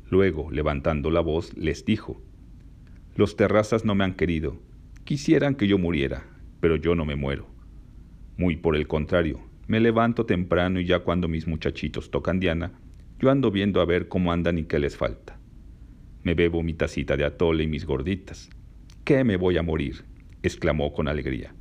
Luego, 0.09 0.51
levantando 0.51 1.12
la 1.12 1.21
voz, 1.21 1.55
les 1.55 1.86
dijo, 1.86 2.21
Los 3.15 3.38
terrazas 3.38 3.86
no 3.86 3.95
me 3.95 4.03
han 4.03 4.15
querido, 4.15 4.59
quisieran 5.05 5.55
que 5.55 5.69
yo 5.69 5.77
muriera, 5.77 6.25
pero 6.59 6.75
yo 6.75 6.93
no 6.93 7.05
me 7.05 7.15
muero. 7.15 7.47
Muy 8.36 8.57
por 8.57 8.75
el 8.75 8.86
contrario, 8.89 9.47
me 9.67 9.79
levanto 9.79 10.25
temprano 10.25 10.79
y 10.79 10.86
ya 10.86 11.00
cuando 11.00 11.27
mis 11.27 11.45
muchachitos 11.45 12.09
tocan 12.09 12.39
Diana, 12.39 12.71
yo 13.19 13.29
ando 13.29 13.51
viendo 13.51 13.81
a 13.81 13.86
ver 13.86 14.07
cómo 14.07 14.31
andan 14.31 14.57
y 14.57 14.63
qué 14.63 14.79
les 14.79 14.95
falta. 14.95 15.38
Me 16.24 16.33
bebo 16.36 16.63
mi 16.63 16.74
tacita 16.74 17.17
de 17.17 17.25
atole 17.25 17.63
y 17.63 17.67
mis 17.67 17.86
gorditas, 17.86 18.50
qué 19.03 19.24
me 19.24 19.38
voy 19.38 19.57
a 19.57 19.63
morir? 19.63 20.05
exclamó 20.43 20.93
con 20.93 21.07
alegría. 21.07 21.53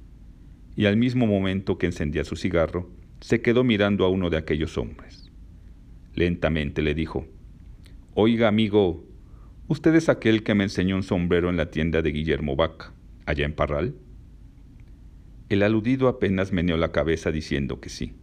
Y 0.76 0.86
al 0.86 0.96
mismo 0.96 1.26
momento 1.26 1.78
que 1.78 1.86
encendía 1.86 2.24
su 2.24 2.36
cigarro, 2.36 2.90
se 3.20 3.40
quedó 3.40 3.64
mirando 3.64 4.04
a 4.04 4.10
uno 4.10 4.30
de 4.30 4.36
aquellos 4.36 4.76
hombres. 4.78 5.32
Lentamente 6.14 6.82
le 6.82 6.94
dijo, 6.94 7.26
Oiga, 8.14 8.48
amigo, 8.48 9.04
¿usted 9.68 9.94
es 9.94 10.08
aquel 10.08 10.42
que 10.42 10.54
me 10.54 10.64
enseñó 10.64 10.96
un 10.96 11.02
sombrero 11.02 11.50
en 11.50 11.56
la 11.56 11.70
tienda 11.70 12.02
de 12.02 12.12
Guillermo 12.12 12.56
Vaca, 12.56 12.92
allá 13.24 13.46
en 13.46 13.54
Parral? 13.54 13.94
El 15.48 15.62
aludido 15.62 16.08
apenas 16.08 16.52
meneó 16.52 16.76
la 16.76 16.90
cabeza 16.90 17.30
diciendo 17.30 17.80
que 17.80 17.88
sí. 17.88 18.14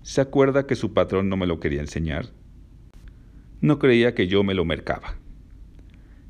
¿Se 0.00 0.22
acuerda 0.22 0.66
que 0.66 0.74
su 0.74 0.94
patrón 0.94 1.28
no 1.28 1.36
me 1.36 1.46
lo 1.46 1.60
quería 1.60 1.80
enseñar? 1.80 2.28
No 3.60 3.78
creía 3.78 4.14
que 4.14 4.26
yo 4.26 4.42
me 4.42 4.54
lo 4.54 4.64
mercaba. 4.64 5.16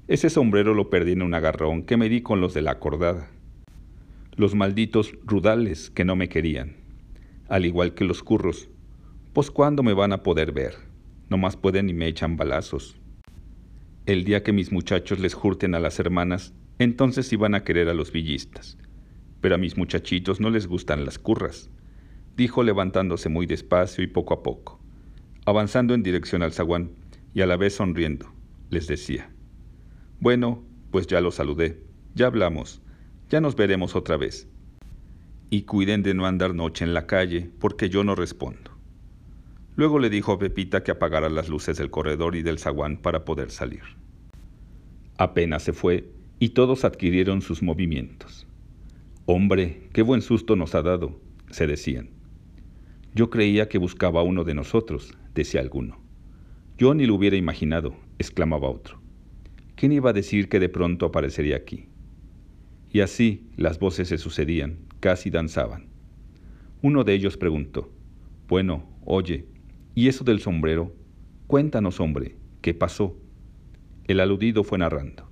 Ese 0.08 0.30
sombrero 0.30 0.74
lo 0.74 0.90
perdí 0.90 1.12
en 1.12 1.22
un 1.22 1.32
agarrón 1.32 1.84
que 1.84 1.96
me 1.96 2.08
di 2.08 2.22
con 2.22 2.40
los 2.40 2.54
de 2.54 2.62
la 2.62 2.72
acordada. 2.72 3.30
Los 4.36 4.56
malditos 4.56 5.14
rudales 5.24 5.90
que 5.90 6.04
no 6.04 6.16
me 6.16 6.28
querían, 6.28 6.74
al 7.48 7.64
igual 7.64 7.94
que 7.94 8.04
los 8.04 8.24
curros. 8.24 8.68
Pues 9.32 9.52
cuándo 9.52 9.84
me 9.84 9.92
van 9.92 10.12
a 10.12 10.24
poder 10.24 10.50
ver, 10.50 10.74
nomás 11.30 11.56
pueden 11.56 11.88
y 11.88 11.94
me 11.94 12.08
echan 12.08 12.36
balazos. 12.36 12.96
El 14.06 14.24
día 14.24 14.42
que 14.42 14.52
mis 14.52 14.72
muchachos 14.72 15.20
les 15.20 15.34
jurten 15.34 15.76
a 15.76 15.80
las 15.80 16.00
hermanas, 16.00 16.52
entonces 16.80 17.32
iban 17.32 17.54
a 17.54 17.62
querer 17.62 17.88
a 17.88 17.94
los 17.94 18.10
villistas. 18.10 18.76
Pero 19.44 19.56
a 19.56 19.58
mis 19.58 19.76
muchachitos 19.76 20.40
no 20.40 20.48
les 20.48 20.66
gustan 20.66 21.04
las 21.04 21.18
curras, 21.18 21.68
dijo 22.34 22.62
levantándose 22.62 23.28
muy 23.28 23.44
despacio 23.44 24.02
y 24.02 24.06
poco 24.06 24.32
a 24.32 24.42
poco, 24.42 24.80
avanzando 25.44 25.92
en 25.92 26.02
dirección 26.02 26.42
al 26.42 26.54
zaguán 26.54 26.92
y 27.34 27.42
a 27.42 27.46
la 27.46 27.58
vez 27.58 27.74
sonriendo, 27.74 28.32
les 28.70 28.86
decía. 28.86 29.30
Bueno, 30.18 30.64
pues 30.90 31.06
ya 31.06 31.20
lo 31.20 31.30
saludé, 31.30 31.82
ya 32.14 32.28
hablamos, 32.28 32.80
ya 33.28 33.42
nos 33.42 33.54
veremos 33.54 33.94
otra 33.96 34.16
vez. 34.16 34.48
Y 35.50 35.64
cuiden 35.64 36.02
de 36.02 36.14
no 36.14 36.24
andar 36.24 36.54
noche 36.54 36.82
en 36.82 36.94
la 36.94 37.06
calle, 37.06 37.50
porque 37.58 37.90
yo 37.90 38.02
no 38.02 38.14
respondo. 38.14 38.70
Luego 39.76 39.98
le 39.98 40.08
dijo 40.08 40.32
a 40.32 40.38
Pepita 40.38 40.82
que 40.82 40.92
apagara 40.92 41.28
las 41.28 41.50
luces 41.50 41.76
del 41.76 41.90
corredor 41.90 42.34
y 42.34 42.40
del 42.40 42.58
zaguán 42.58 42.96
para 42.96 43.26
poder 43.26 43.50
salir. 43.50 43.82
Apenas 45.18 45.64
se 45.64 45.74
fue 45.74 46.08
y 46.38 46.48
todos 46.48 46.86
adquirieron 46.86 47.42
sus 47.42 47.62
movimientos. 47.62 48.46
Hombre, 49.26 49.88
qué 49.94 50.02
buen 50.02 50.20
susto 50.20 50.54
nos 50.54 50.74
ha 50.74 50.82
dado, 50.82 51.18
se 51.50 51.66
decían. 51.66 52.10
Yo 53.14 53.30
creía 53.30 53.70
que 53.70 53.78
buscaba 53.78 54.20
a 54.20 54.22
uno 54.22 54.44
de 54.44 54.52
nosotros, 54.52 55.16
decía 55.34 55.62
alguno. 55.62 55.98
Yo 56.76 56.92
ni 56.92 57.06
lo 57.06 57.14
hubiera 57.14 57.34
imaginado, 57.34 57.94
exclamaba 58.18 58.68
otro. 58.68 59.00
¿Quién 59.76 59.92
iba 59.92 60.10
a 60.10 60.12
decir 60.12 60.50
que 60.50 60.60
de 60.60 60.68
pronto 60.68 61.06
aparecería 61.06 61.56
aquí? 61.56 61.86
Y 62.92 63.00
así 63.00 63.48
las 63.56 63.78
voces 63.78 64.08
se 64.08 64.18
sucedían, 64.18 64.80
casi 65.00 65.30
danzaban. 65.30 65.86
Uno 66.82 67.02
de 67.02 67.14
ellos 67.14 67.38
preguntó, 67.38 67.90
Bueno, 68.46 68.84
oye, 69.06 69.46
¿y 69.94 70.08
eso 70.08 70.22
del 70.22 70.40
sombrero? 70.40 70.94
Cuéntanos, 71.46 71.98
hombre, 71.98 72.36
¿qué 72.60 72.74
pasó? 72.74 73.16
El 74.06 74.20
aludido 74.20 74.64
fue 74.64 74.76
narrando. 74.76 75.30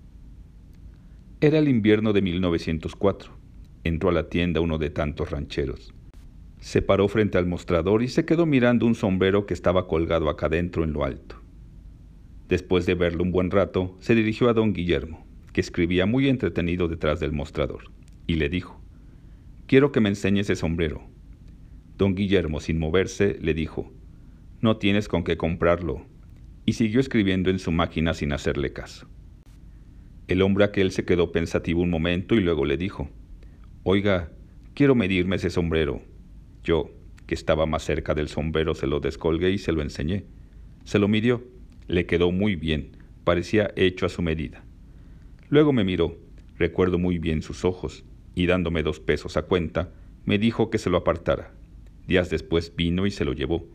Era 1.42 1.58
el 1.58 1.68
invierno 1.68 2.14
de 2.14 2.22
1904. 2.22 3.41
Entró 3.84 4.10
a 4.10 4.12
la 4.12 4.28
tienda 4.28 4.60
uno 4.60 4.78
de 4.78 4.90
tantos 4.90 5.30
rancheros. 5.30 5.92
Se 6.60 6.82
paró 6.82 7.08
frente 7.08 7.38
al 7.38 7.46
mostrador 7.46 8.02
y 8.02 8.08
se 8.08 8.24
quedó 8.24 8.46
mirando 8.46 8.86
un 8.86 8.94
sombrero 8.94 9.46
que 9.46 9.54
estaba 9.54 9.88
colgado 9.88 10.28
acá 10.28 10.46
adentro 10.46 10.84
en 10.84 10.92
lo 10.92 11.04
alto. 11.04 11.36
Después 12.48 12.86
de 12.86 12.94
verlo 12.94 13.24
un 13.24 13.32
buen 13.32 13.50
rato, 13.50 13.96
se 14.00 14.14
dirigió 14.14 14.48
a 14.48 14.52
don 14.52 14.72
Guillermo, 14.72 15.26
que 15.52 15.60
escribía 15.60 16.06
muy 16.06 16.28
entretenido 16.28 16.86
detrás 16.86 17.18
del 17.18 17.32
mostrador, 17.32 17.90
y 18.26 18.36
le 18.36 18.48
dijo, 18.48 18.80
Quiero 19.66 19.90
que 19.90 20.00
me 20.00 20.10
enseñe 20.10 20.40
ese 20.40 20.54
sombrero. 20.54 21.02
Don 21.98 22.14
Guillermo, 22.14 22.60
sin 22.60 22.78
moverse, 22.78 23.38
le 23.40 23.54
dijo, 23.54 23.90
No 24.60 24.76
tienes 24.76 25.08
con 25.08 25.24
qué 25.24 25.36
comprarlo, 25.36 26.06
y 26.66 26.74
siguió 26.74 27.00
escribiendo 27.00 27.50
en 27.50 27.58
su 27.58 27.72
máquina 27.72 28.14
sin 28.14 28.32
hacerle 28.32 28.72
caso. 28.72 29.08
El 30.28 30.42
hombre 30.42 30.64
aquel 30.64 30.92
se 30.92 31.04
quedó 31.04 31.32
pensativo 31.32 31.82
un 31.82 31.90
momento 31.90 32.34
y 32.34 32.40
luego 32.40 32.64
le 32.64 32.76
dijo, 32.76 33.08
Oiga, 33.84 34.30
quiero 34.74 34.94
medirme 34.94 35.36
ese 35.36 35.50
sombrero. 35.50 36.02
Yo, 36.64 36.90
que 37.26 37.34
estaba 37.34 37.66
más 37.66 37.84
cerca 37.84 38.14
del 38.14 38.28
sombrero, 38.28 38.74
se 38.74 38.86
lo 38.86 39.00
descolgué 39.00 39.50
y 39.50 39.58
se 39.58 39.72
lo 39.72 39.82
enseñé. 39.82 40.24
Se 40.84 40.98
lo 40.98 41.08
midió 41.08 41.42
le 41.88 42.06
quedó 42.06 42.32
muy 42.32 42.56
bien, 42.56 42.96
parecía 43.24 43.70
hecho 43.76 44.06
a 44.06 44.08
su 44.08 44.22
medida. 44.22 44.64
Luego 45.48 45.72
me 45.72 45.84
miró, 45.84 46.16
recuerdo 46.56 46.98
muy 46.98 47.18
bien 47.18 47.42
sus 47.42 47.64
ojos, 47.64 48.04
y 48.34 48.46
dándome 48.46 48.82
dos 48.82 49.00
pesos 49.00 49.36
a 49.36 49.42
cuenta, 49.42 49.92
me 50.24 50.38
dijo 50.38 50.70
que 50.70 50.78
se 50.78 50.88
lo 50.90 50.96
apartara. 50.96 51.52
Días 52.06 52.30
después 52.30 52.74
vino 52.74 53.06
y 53.06 53.10
se 53.10 53.24
lo 53.24 53.32
llevó. 53.32 53.66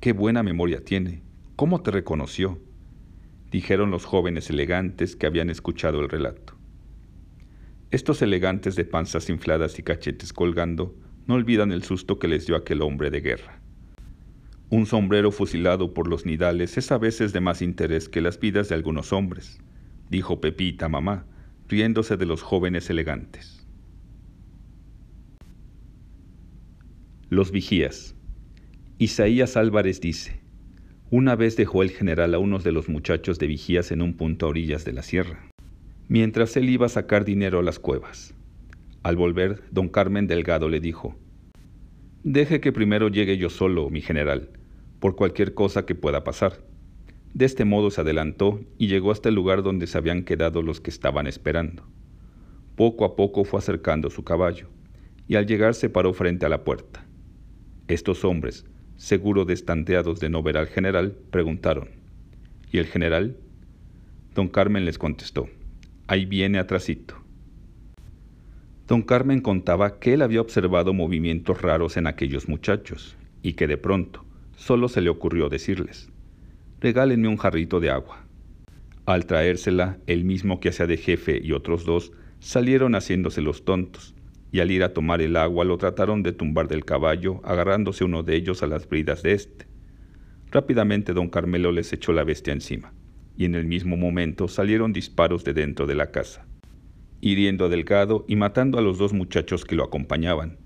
Qué 0.00 0.12
buena 0.12 0.42
memoria 0.42 0.84
tiene. 0.84 1.22
¿Cómo 1.56 1.82
te 1.82 1.90
reconoció? 1.90 2.58
dijeron 3.50 3.92
los 3.92 4.04
jóvenes 4.04 4.50
elegantes 4.50 5.14
que 5.14 5.26
habían 5.26 5.48
escuchado 5.48 6.00
el 6.00 6.08
relato. 6.08 6.54
Estos 7.94 8.22
elegantes 8.22 8.74
de 8.74 8.84
panzas 8.84 9.30
infladas 9.30 9.78
y 9.78 9.84
cachetes 9.84 10.32
colgando 10.32 10.96
no 11.28 11.34
olvidan 11.34 11.70
el 11.70 11.84
susto 11.84 12.18
que 12.18 12.26
les 12.26 12.44
dio 12.44 12.56
aquel 12.56 12.82
hombre 12.82 13.08
de 13.08 13.20
guerra. 13.20 13.60
Un 14.68 14.86
sombrero 14.86 15.30
fusilado 15.30 15.94
por 15.94 16.08
los 16.08 16.26
nidales 16.26 16.76
es 16.76 16.90
a 16.90 16.98
veces 16.98 17.32
de 17.32 17.38
más 17.40 17.62
interés 17.62 18.08
que 18.08 18.20
las 18.20 18.40
vidas 18.40 18.68
de 18.68 18.74
algunos 18.74 19.12
hombres, 19.12 19.60
dijo 20.10 20.40
Pepita 20.40 20.88
mamá, 20.88 21.24
riéndose 21.68 22.16
de 22.16 22.26
los 22.26 22.42
jóvenes 22.42 22.90
elegantes. 22.90 23.64
Los 27.30 27.52
vigías. 27.52 28.16
Isaías 28.98 29.56
Álvarez 29.56 30.00
dice, 30.00 30.40
una 31.12 31.36
vez 31.36 31.54
dejó 31.54 31.84
el 31.84 31.90
general 31.90 32.34
a 32.34 32.40
unos 32.40 32.64
de 32.64 32.72
los 32.72 32.88
muchachos 32.88 33.38
de 33.38 33.46
vigías 33.46 33.92
en 33.92 34.02
un 34.02 34.14
punto 34.14 34.46
a 34.46 34.48
orillas 34.48 34.84
de 34.84 34.94
la 34.94 35.04
sierra, 35.04 35.53
mientras 36.08 36.56
él 36.56 36.68
iba 36.68 36.86
a 36.86 36.90
sacar 36.90 37.24
dinero 37.24 37.58
a 37.58 37.62
las 37.62 37.78
cuevas. 37.78 38.34
Al 39.02 39.16
volver, 39.16 39.62
don 39.70 39.88
Carmen 39.88 40.26
Delgado 40.26 40.68
le 40.68 40.80
dijo, 40.80 41.16
Deje 42.22 42.60
que 42.60 42.72
primero 42.72 43.08
llegue 43.08 43.36
yo 43.36 43.50
solo, 43.50 43.90
mi 43.90 44.00
general, 44.00 44.48
por 44.98 45.14
cualquier 45.14 45.52
cosa 45.52 45.84
que 45.84 45.94
pueda 45.94 46.24
pasar. 46.24 46.64
De 47.34 47.44
este 47.44 47.64
modo 47.64 47.90
se 47.90 48.00
adelantó 48.00 48.60
y 48.78 48.86
llegó 48.86 49.10
hasta 49.10 49.28
el 49.28 49.34
lugar 49.34 49.62
donde 49.62 49.86
se 49.86 49.98
habían 49.98 50.22
quedado 50.22 50.62
los 50.62 50.80
que 50.80 50.90
estaban 50.90 51.26
esperando. 51.26 51.86
Poco 52.76 53.04
a 53.04 53.14
poco 53.14 53.44
fue 53.44 53.58
acercando 53.58 54.08
su 54.08 54.24
caballo, 54.24 54.68
y 55.28 55.36
al 55.36 55.46
llegar 55.46 55.74
se 55.74 55.90
paró 55.90 56.12
frente 56.14 56.46
a 56.46 56.48
la 56.48 56.64
puerta. 56.64 57.04
Estos 57.88 58.24
hombres, 58.24 58.64
seguro 58.96 59.44
destanteados 59.44 60.20
de 60.20 60.30
no 60.30 60.42
ver 60.42 60.56
al 60.56 60.68
general, 60.68 61.16
preguntaron, 61.30 61.90
¿y 62.72 62.78
el 62.78 62.86
general? 62.86 63.36
Don 64.34 64.48
Carmen 64.48 64.84
les 64.84 64.96
contestó, 64.96 65.48
ahí 66.06 66.26
viene 66.26 66.58
atrasito. 66.58 67.16
Don 68.86 69.02
Carmen 69.02 69.40
contaba 69.40 69.98
que 69.98 70.14
él 70.14 70.22
había 70.22 70.42
observado 70.42 70.92
movimientos 70.92 71.62
raros 71.62 71.96
en 71.96 72.06
aquellos 72.06 72.48
muchachos 72.48 73.16
y 73.42 73.54
que 73.54 73.66
de 73.66 73.78
pronto 73.78 74.24
solo 74.56 74.88
se 74.88 75.00
le 75.00 75.10
ocurrió 75.10 75.48
decirles, 75.48 76.10
regálenme 76.80 77.28
un 77.28 77.38
jarrito 77.38 77.80
de 77.80 77.90
agua. 77.90 78.26
Al 79.06 79.26
traérsela, 79.26 79.98
el 80.06 80.24
mismo 80.24 80.60
que 80.60 80.68
hacía 80.68 80.86
de 80.86 80.96
jefe 80.96 81.40
y 81.42 81.52
otros 81.52 81.84
dos 81.84 82.12
salieron 82.40 82.94
haciéndose 82.94 83.40
los 83.40 83.64
tontos, 83.64 84.14
y 84.52 84.60
al 84.60 84.70
ir 84.70 84.82
a 84.82 84.92
tomar 84.92 85.20
el 85.20 85.36
agua 85.36 85.64
lo 85.64 85.78
trataron 85.78 86.22
de 86.22 86.32
tumbar 86.32 86.68
del 86.68 86.84
caballo, 86.84 87.40
agarrándose 87.42 88.04
uno 88.04 88.22
de 88.22 88.36
ellos 88.36 88.62
a 88.62 88.66
las 88.66 88.88
bridas 88.88 89.22
de 89.22 89.32
éste. 89.32 89.66
Rápidamente 90.50 91.12
don 91.12 91.28
Carmelo 91.28 91.72
les 91.72 91.92
echó 91.92 92.12
la 92.12 92.22
bestia 92.22 92.52
encima, 92.52 92.92
y 93.36 93.44
en 93.44 93.54
el 93.54 93.66
mismo 93.66 93.96
momento 93.96 94.48
salieron 94.48 94.92
disparos 94.92 95.44
de 95.44 95.54
dentro 95.54 95.86
de 95.86 95.94
la 95.94 96.10
casa, 96.10 96.46
hiriendo 97.20 97.64
a 97.64 97.68
Delgado 97.68 98.24
y 98.28 98.36
matando 98.36 98.78
a 98.78 98.82
los 98.82 98.98
dos 98.98 99.12
muchachos 99.12 99.64
que 99.64 99.74
lo 99.74 99.84
acompañaban. 99.84 100.58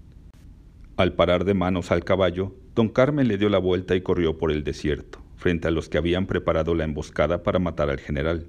Al 0.96 1.14
parar 1.14 1.44
de 1.44 1.54
manos 1.54 1.90
al 1.92 2.04
caballo, 2.04 2.54
don 2.74 2.88
Carmen 2.88 3.28
le 3.28 3.38
dio 3.38 3.48
la 3.48 3.58
vuelta 3.58 3.94
y 3.94 4.00
corrió 4.00 4.36
por 4.36 4.50
el 4.50 4.64
desierto, 4.64 5.20
frente 5.36 5.68
a 5.68 5.70
los 5.70 5.88
que 5.88 5.98
habían 5.98 6.26
preparado 6.26 6.74
la 6.74 6.84
emboscada 6.84 7.42
para 7.42 7.58
matar 7.58 7.90
al 7.90 8.00
general. 8.00 8.46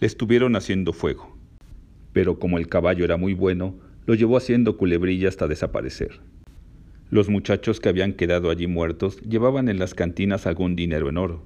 Le 0.00 0.06
estuvieron 0.06 0.56
haciendo 0.56 0.92
fuego, 0.92 1.36
pero 2.12 2.38
como 2.38 2.58
el 2.58 2.68
caballo 2.68 3.04
era 3.04 3.16
muy 3.16 3.34
bueno, 3.34 3.78
lo 4.06 4.14
llevó 4.14 4.36
haciendo 4.36 4.76
culebrilla 4.76 5.28
hasta 5.28 5.46
desaparecer. 5.46 6.20
Los 7.10 7.28
muchachos 7.28 7.80
que 7.80 7.88
habían 7.88 8.12
quedado 8.12 8.50
allí 8.50 8.66
muertos 8.66 9.20
llevaban 9.20 9.68
en 9.68 9.78
las 9.78 9.94
cantinas 9.94 10.46
algún 10.46 10.76
dinero 10.76 11.08
en 11.08 11.18
oro. 11.18 11.44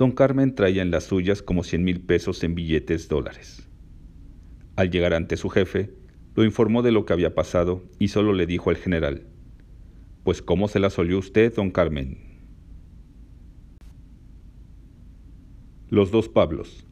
Don 0.00 0.12
Carmen 0.12 0.54
traía 0.54 0.80
en 0.80 0.90
las 0.90 1.04
suyas 1.04 1.42
como 1.42 1.62
cien 1.62 1.84
mil 1.84 2.00
pesos 2.00 2.42
en 2.42 2.54
billetes 2.54 3.06
dólares. 3.10 3.68
Al 4.74 4.90
llegar 4.90 5.12
ante 5.12 5.36
su 5.36 5.50
jefe, 5.50 5.92
lo 6.34 6.42
informó 6.42 6.80
de 6.80 6.90
lo 6.90 7.04
que 7.04 7.12
había 7.12 7.34
pasado 7.34 7.84
y 7.98 8.08
solo 8.08 8.32
le 8.32 8.46
dijo 8.46 8.70
al 8.70 8.76
general, 8.76 9.26
Pues 10.24 10.40
¿cómo 10.40 10.68
se 10.68 10.78
la 10.78 10.88
solió 10.88 11.18
usted, 11.18 11.54
don 11.54 11.70
Carmen? 11.70 12.16
Los 15.90 16.10
dos 16.10 16.30
Pablos. 16.30 16.86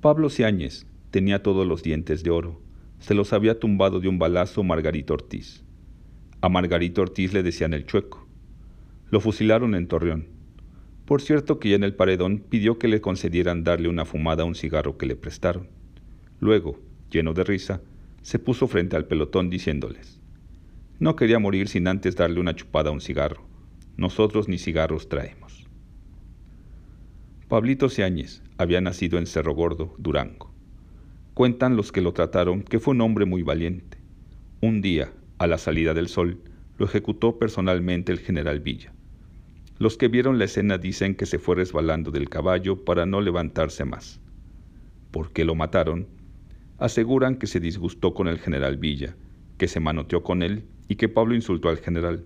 Pablo 0.00 0.30
Ciáñez 0.30 0.86
tenía 1.10 1.42
todos 1.42 1.66
los 1.66 1.82
dientes 1.82 2.22
de 2.22 2.30
oro 2.30 2.62
se 3.00 3.14
los 3.14 3.32
había 3.32 3.58
tumbado 3.58 3.98
de 3.98 4.06
un 4.06 4.20
balazo 4.20 4.62
Margarito 4.62 5.14
Ortiz. 5.14 5.64
A 6.40 6.48
Margarito 6.48 7.02
Ortiz 7.02 7.32
le 7.32 7.42
decían 7.42 7.74
el 7.74 7.84
chueco. 7.84 8.28
Lo 9.10 9.18
fusilaron 9.18 9.74
en 9.74 9.88
Torreón. 9.88 10.41
Por 11.06 11.20
cierto 11.20 11.58
que 11.58 11.70
ya 11.70 11.76
en 11.76 11.84
el 11.84 11.94
paredón 11.94 12.38
pidió 12.38 12.78
que 12.78 12.88
le 12.88 13.00
concedieran 13.00 13.64
darle 13.64 13.88
una 13.88 14.04
fumada 14.04 14.42
a 14.42 14.46
un 14.46 14.54
cigarro 14.54 14.96
que 14.96 15.06
le 15.06 15.16
prestaron. 15.16 15.68
Luego, 16.40 16.78
lleno 17.10 17.34
de 17.34 17.44
risa, 17.44 17.80
se 18.22 18.38
puso 18.38 18.68
frente 18.68 18.96
al 18.96 19.06
pelotón 19.06 19.50
diciéndoles, 19.50 20.22
no 21.02 21.16
quería 21.16 21.40
morir 21.40 21.66
sin 21.66 21.88
antes 21.88 22.14
darle 22.14 22.38
una 22.38 22.54
chupada 22.54 22.90
a 22.90 22.92
un 22.92 23.00
cigarro. 23.00 23.42
Nosotros 23.96 24.48
ni 24.48 24.56
cigarros 24.56 25.08
traemos. 25.08 25.66
Pablito 27.48 27.88
Seáñez 27.88 28.40
había 28.56 28.80
nacido 28.80 29.18
en 29.18 29.26
Cerro 29.26 29.52
Gordo, 29.52 29.96
Durango. 29.98 30.52
Cuentan 31.34 31.76
los 31.76 31.90
que 31.90 32.02
lo 32.02 32.12
trataron 32.12 32.62
que 32.62 32.78
fue 32.78 32.94
un 32.94 33.00
hombre 33.00 33.24
muy 33.24 33.42
valiente. 33.42 33.98
Un 34.60 34.80
día, 34.80 35.12
a 35.38 35.48
la 35.48 35.58
salida 35.58 35.92
del 35.92 36.06
sol, 36.06 36.38
lo 36.78 36.86
ejecutó 36.86 37.36
personalmente 37.36 38.12
el 38.12 38.20
general 38.20 38.60
Villa. 38.60 38.92
Los 39.82 39.96
que 39.96 40.06
vieron 40.06 40.38
la 40.38 40.44
escena 40.44 40.78
dicen 40.78 41.16
que 41.16 41.26
se 41.26 41.40
fue 41.40 41.56
resbalando 41.56 42.12
del 42.12 42.28
caballo 42.28 42.84
para 42.84 43.04
no 43.04 43.20
levantarse 43.20 43.84
más. 43.84 44.20
¿Por 45.10 45.32
qué 45.32 45.44
lo 45.44 45.56
mataron? 45.56 46.06
Aseguran 46.78 47.34
que 47.34 47.48
se 47.48 47.58
disgustó 47.58 48.14
con 48.14 48.28
el 48.28 48.38
general 48.38 48.76
Villa, 48.76 49.16
que 49.58 49.66
se 49.66 49.80
manoteó 49.80 50.22
con 50.22 50.44
él 50.44 50.66
y 50.86 50.94
que 50.94 51.08
Pablo 51.08 51.34
insultó 51.34 51.68
al 51.68 51.78
general. 51.78 52.24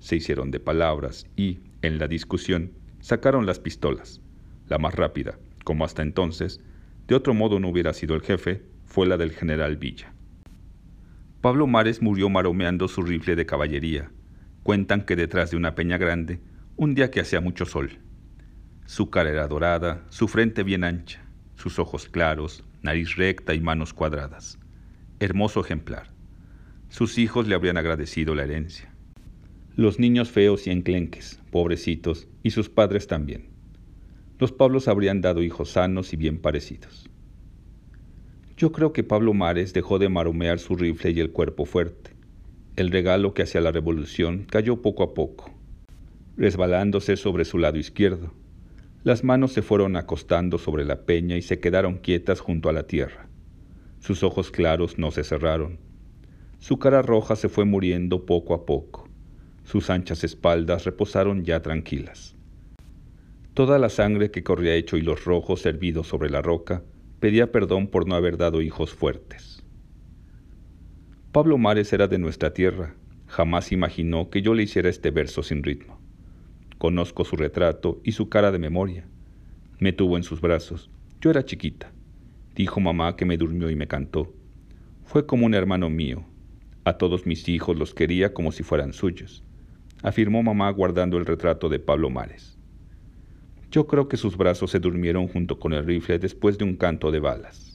Se 0.00 0.16
hicieron 0.16 0.50
de 0.50 0.58
palabras 0.58 1.28
y, 1.36 1.60
en 1.82 2.00
la 2.00 2.08
discusión, 2.08 2.72
sacaron 2.98 3.46
las 3.46 3.60
pistolas. 3.60 4.20
La 4.66 4.78
más 4.78 4.96
rápida, 4.96 5.38
como 5.62 5.84
hasta 5.84 6.02
entonces, 6.02 6.60
de 7.06 7.14
otro 7.14 7.34
modo 7.34 7.60
no 7.60 7.68
hubiera 7.68 7.92
sido 7.92 8.16
el 8.16 8.22
jefe, 8.22 8.64
fue 8.84 9.06
la 9.06 9.16
del 9.16 9.30
general 9.30 9.76
Villa. 9.76 10.12
Pablo 11.40 11.68
Mares 11.68 12.02
murió 12.02 12.28
maromeando 12.28 12.88
su 12.88 13.02
rifle 13.02 13.36
de 13.36 13.46
caballería. 13.46 14.10
Cuentan 14.64 15.02
que 15.02 15.14
detrás 15.14 15.52
de 15.52 15.56
una 15.56 15.76
peña 15.76 15.96
grande, 15.96 16.40
un 16.80 16.94
día 16.94 17.10
que 17.10 17.20
hacía 17.20 17.42
mucho 17.42 17.66
sol. 17.66 17.98
Su 18.86 19.10
cara 19.10 19.28
era 19.28 19.46
dorada, 19.46 20.06
su 20.08 20.28
frente 20.28 20.62
bien 20.62 20.82
ancha, 20.82 21.22
sus 21.54 21.78
ojos 21.78 22.08
claros, 22.08 22.64
nariz 22.80 23.16
recta 23.16 23.52
y 23.52 23.60
manos 23.60 23.92
cuadradas. 23.92 24.58
Hermoso 25.18 25.60
ejemplar. 25.60 26.06
Sus 26.88 27.18
hijos 27.18 27.46
le 27.46 27.54
habrían 27.54 27.76
agradecido 27.76 28.34
la 28.34 28.44
herencia. 28.44 28.90
Los 29.76 29.98
niños 29.98 30.30
feos 30.30 30.66
y 30.66 30.70
enclenques, 30.70 31.38
pobrecitos, 31.50 32.28
y 32.42 32.52
sus 32.52 32.70
padres 32.70 33.06
también 33.06 33.50
los 34.38 34.52
Pablos 34.52 34.88
habrían 34.88 35.20
dado 35.20 35.42
hijos 35.42 35.72
sanos 35.72 36.14
y 36.14 36.16
bien 36.16 36.38
parecidos. 36.38 37.10
Yo 38.56 38.72
creo 38.72 38.94
que 38.94 39.04
Pablo 39.04 39.34
Mares 39.34 39.74
dejó 39.74 39.98
de 39.98 40.08
maromear 40.08 40.58
su 40.58 40.76
rifle 40.76 41.10
y 41.10 41.20
el 41.20 41.30
cuerpo 41.30 41.66
fuerte. 41.66 42.12
El 42.76 42.90
regalo 42.90 43.34
que 43.34 43.42
hacía 43.42 43.60
la 43.60 43.70
revolución 43.70 44.46
cayó 44.48 44.80
poco 44.80 45.02
a 45.02 45.12
poco, 45.12 45.59
resbalándose 46.40 47.18
sobre 47.18 47.44
su 47.44 47.58
lado 47.58 47.76
izquierdo. 47.76 48.32
Las 49.04 49.24
manos 49.24 49.52
se 49.52 49.60
fueron 49.60 49.94
acostando 49.96 50.56
sobre 50.56 50.86
la 50.86 51.02
peña 51.04 51.36
y 51.36 51.42
se 51.42 51.60
quedaron 51.60 51.98
quietas 51.98 52.40
junto 52.40 52.70
a 52.70 52.72
la 52.72 52.86
tierra. 52.86 53.28
Sus 53.98 54.22
ojos 54.22 54.50
claros 54.50 54.98
no 54.98 55.10
se 55.10 55.22
cerraron. 55.22 55.78
Su 56.58 56.78
cara 56.78 57.02
roja 57.02 57.36
se 57.36 57.50
fue 57.50 57.66
muriendo 57.66 58.24
poco 58.24 58.54
a 58.54 58.64
poco. 58.64 59.06
Sus 59.64 59.90
anchas 59.90 60.24
espaldas 60.24 60.86
reposaron 60.86 61.44
ya 61.44 61.60
tranquilas. 61.60 62.36
Toda 63.52 63.78
la 63.78 63.90
sangre 63.90 64.30
que 64.30 64.42
corría 64.42 64.74
hecho 64.74 64.96
hilos 64.96 65.26
rojos 65.26 65.60
servidos 65.60 66.06
sobre 66.06 66.30
la 66.30 66.40
roca 66.40 66.82
pedía 67.18 67.52
perdón 67.52 67.88
por 67.88 68.08
no 68.08 68.14
haber 68.14 68.38
dado 68.38 68.62
hijos 68.62 68.94
fuertes. 68.94 69.62
Pablo 71.32 71.58
Mares 71.58 71.92
era 71.92 72.08
de 72.08 72.16
nuestra 72.16 72.54
tierra, 72.54 72.94
jamás 73.26 73.72
imaginó 73.72 74.30
que 74.30 74.40
yo 74.40 74.54
le 74.54 74.62
hiciera 74.62 74.88
este 74.88 75.10
verso 75.10 75.42
sin 75.42 75.62
ritmo. 75.62 75.99
Conozco 76.80 77.26
su 77.26 77.36
retrato 77.36 78.00
y 78.04 78.12
su 78.12 78.30
cara 78.30 78.50
de 78.50 78.58
memoria. 78.58 79.04
Me 79.80 79.92
tuvo 79.92 80.16
en 80.16 80.22
sus 80.22 80.40
brazos. 80.40 80.88
Yo 81.20 81.28
era 81.28 81.44
chiquita. 81.44 81.92
Dijo 82.54 82.80
mamá 82.80 83.16
que 83.16 83.26
me 83.26 83.36
durmió 83.36 83.68
y 83.68 83.76
me 83.76 83.86
cantó. 83.86 84.32
Fue 85.04 85.26
como 85.26 85.44
un 85.44 85.52
hermano 85.52 85.90
mío. 85.90 86.24
A 86.84 86.94
todos 86.94 87.26
mis 87.26 87.46
hijos 87.50 87.76
los 87.76 87.92
quería 87.92 88.32
como 88.32 88.50
si 88.50 88.62
fueran 88.62 88.94
suyos, 88.94 89.44
afirmó 90.02 90.42
mamá 90.42 90.70
guardando 90.70 91.18
el 91.18 91.26
retrato 91.26 91.68
de 91.68 91.80
Pablo 91.80 92.08
Mares. 92.08 92.58
Yo 93.70 93.86
creo 93.86 94.08
que 94.08 94.16
sus 94.16 94.38
brazos 94.38 94.70
se 94.70 94.80
durmieron 94.80 95.28
junto 95.28 95.58
con 95.58 95.74
el 95.74 95.84
rifle 95.84 96.18
después 96.18 96.56
de 96.56 96.64
un 96.64 96.76
canto 96.76 97.10
de 97.10 97.20
balas. 97.20 97.69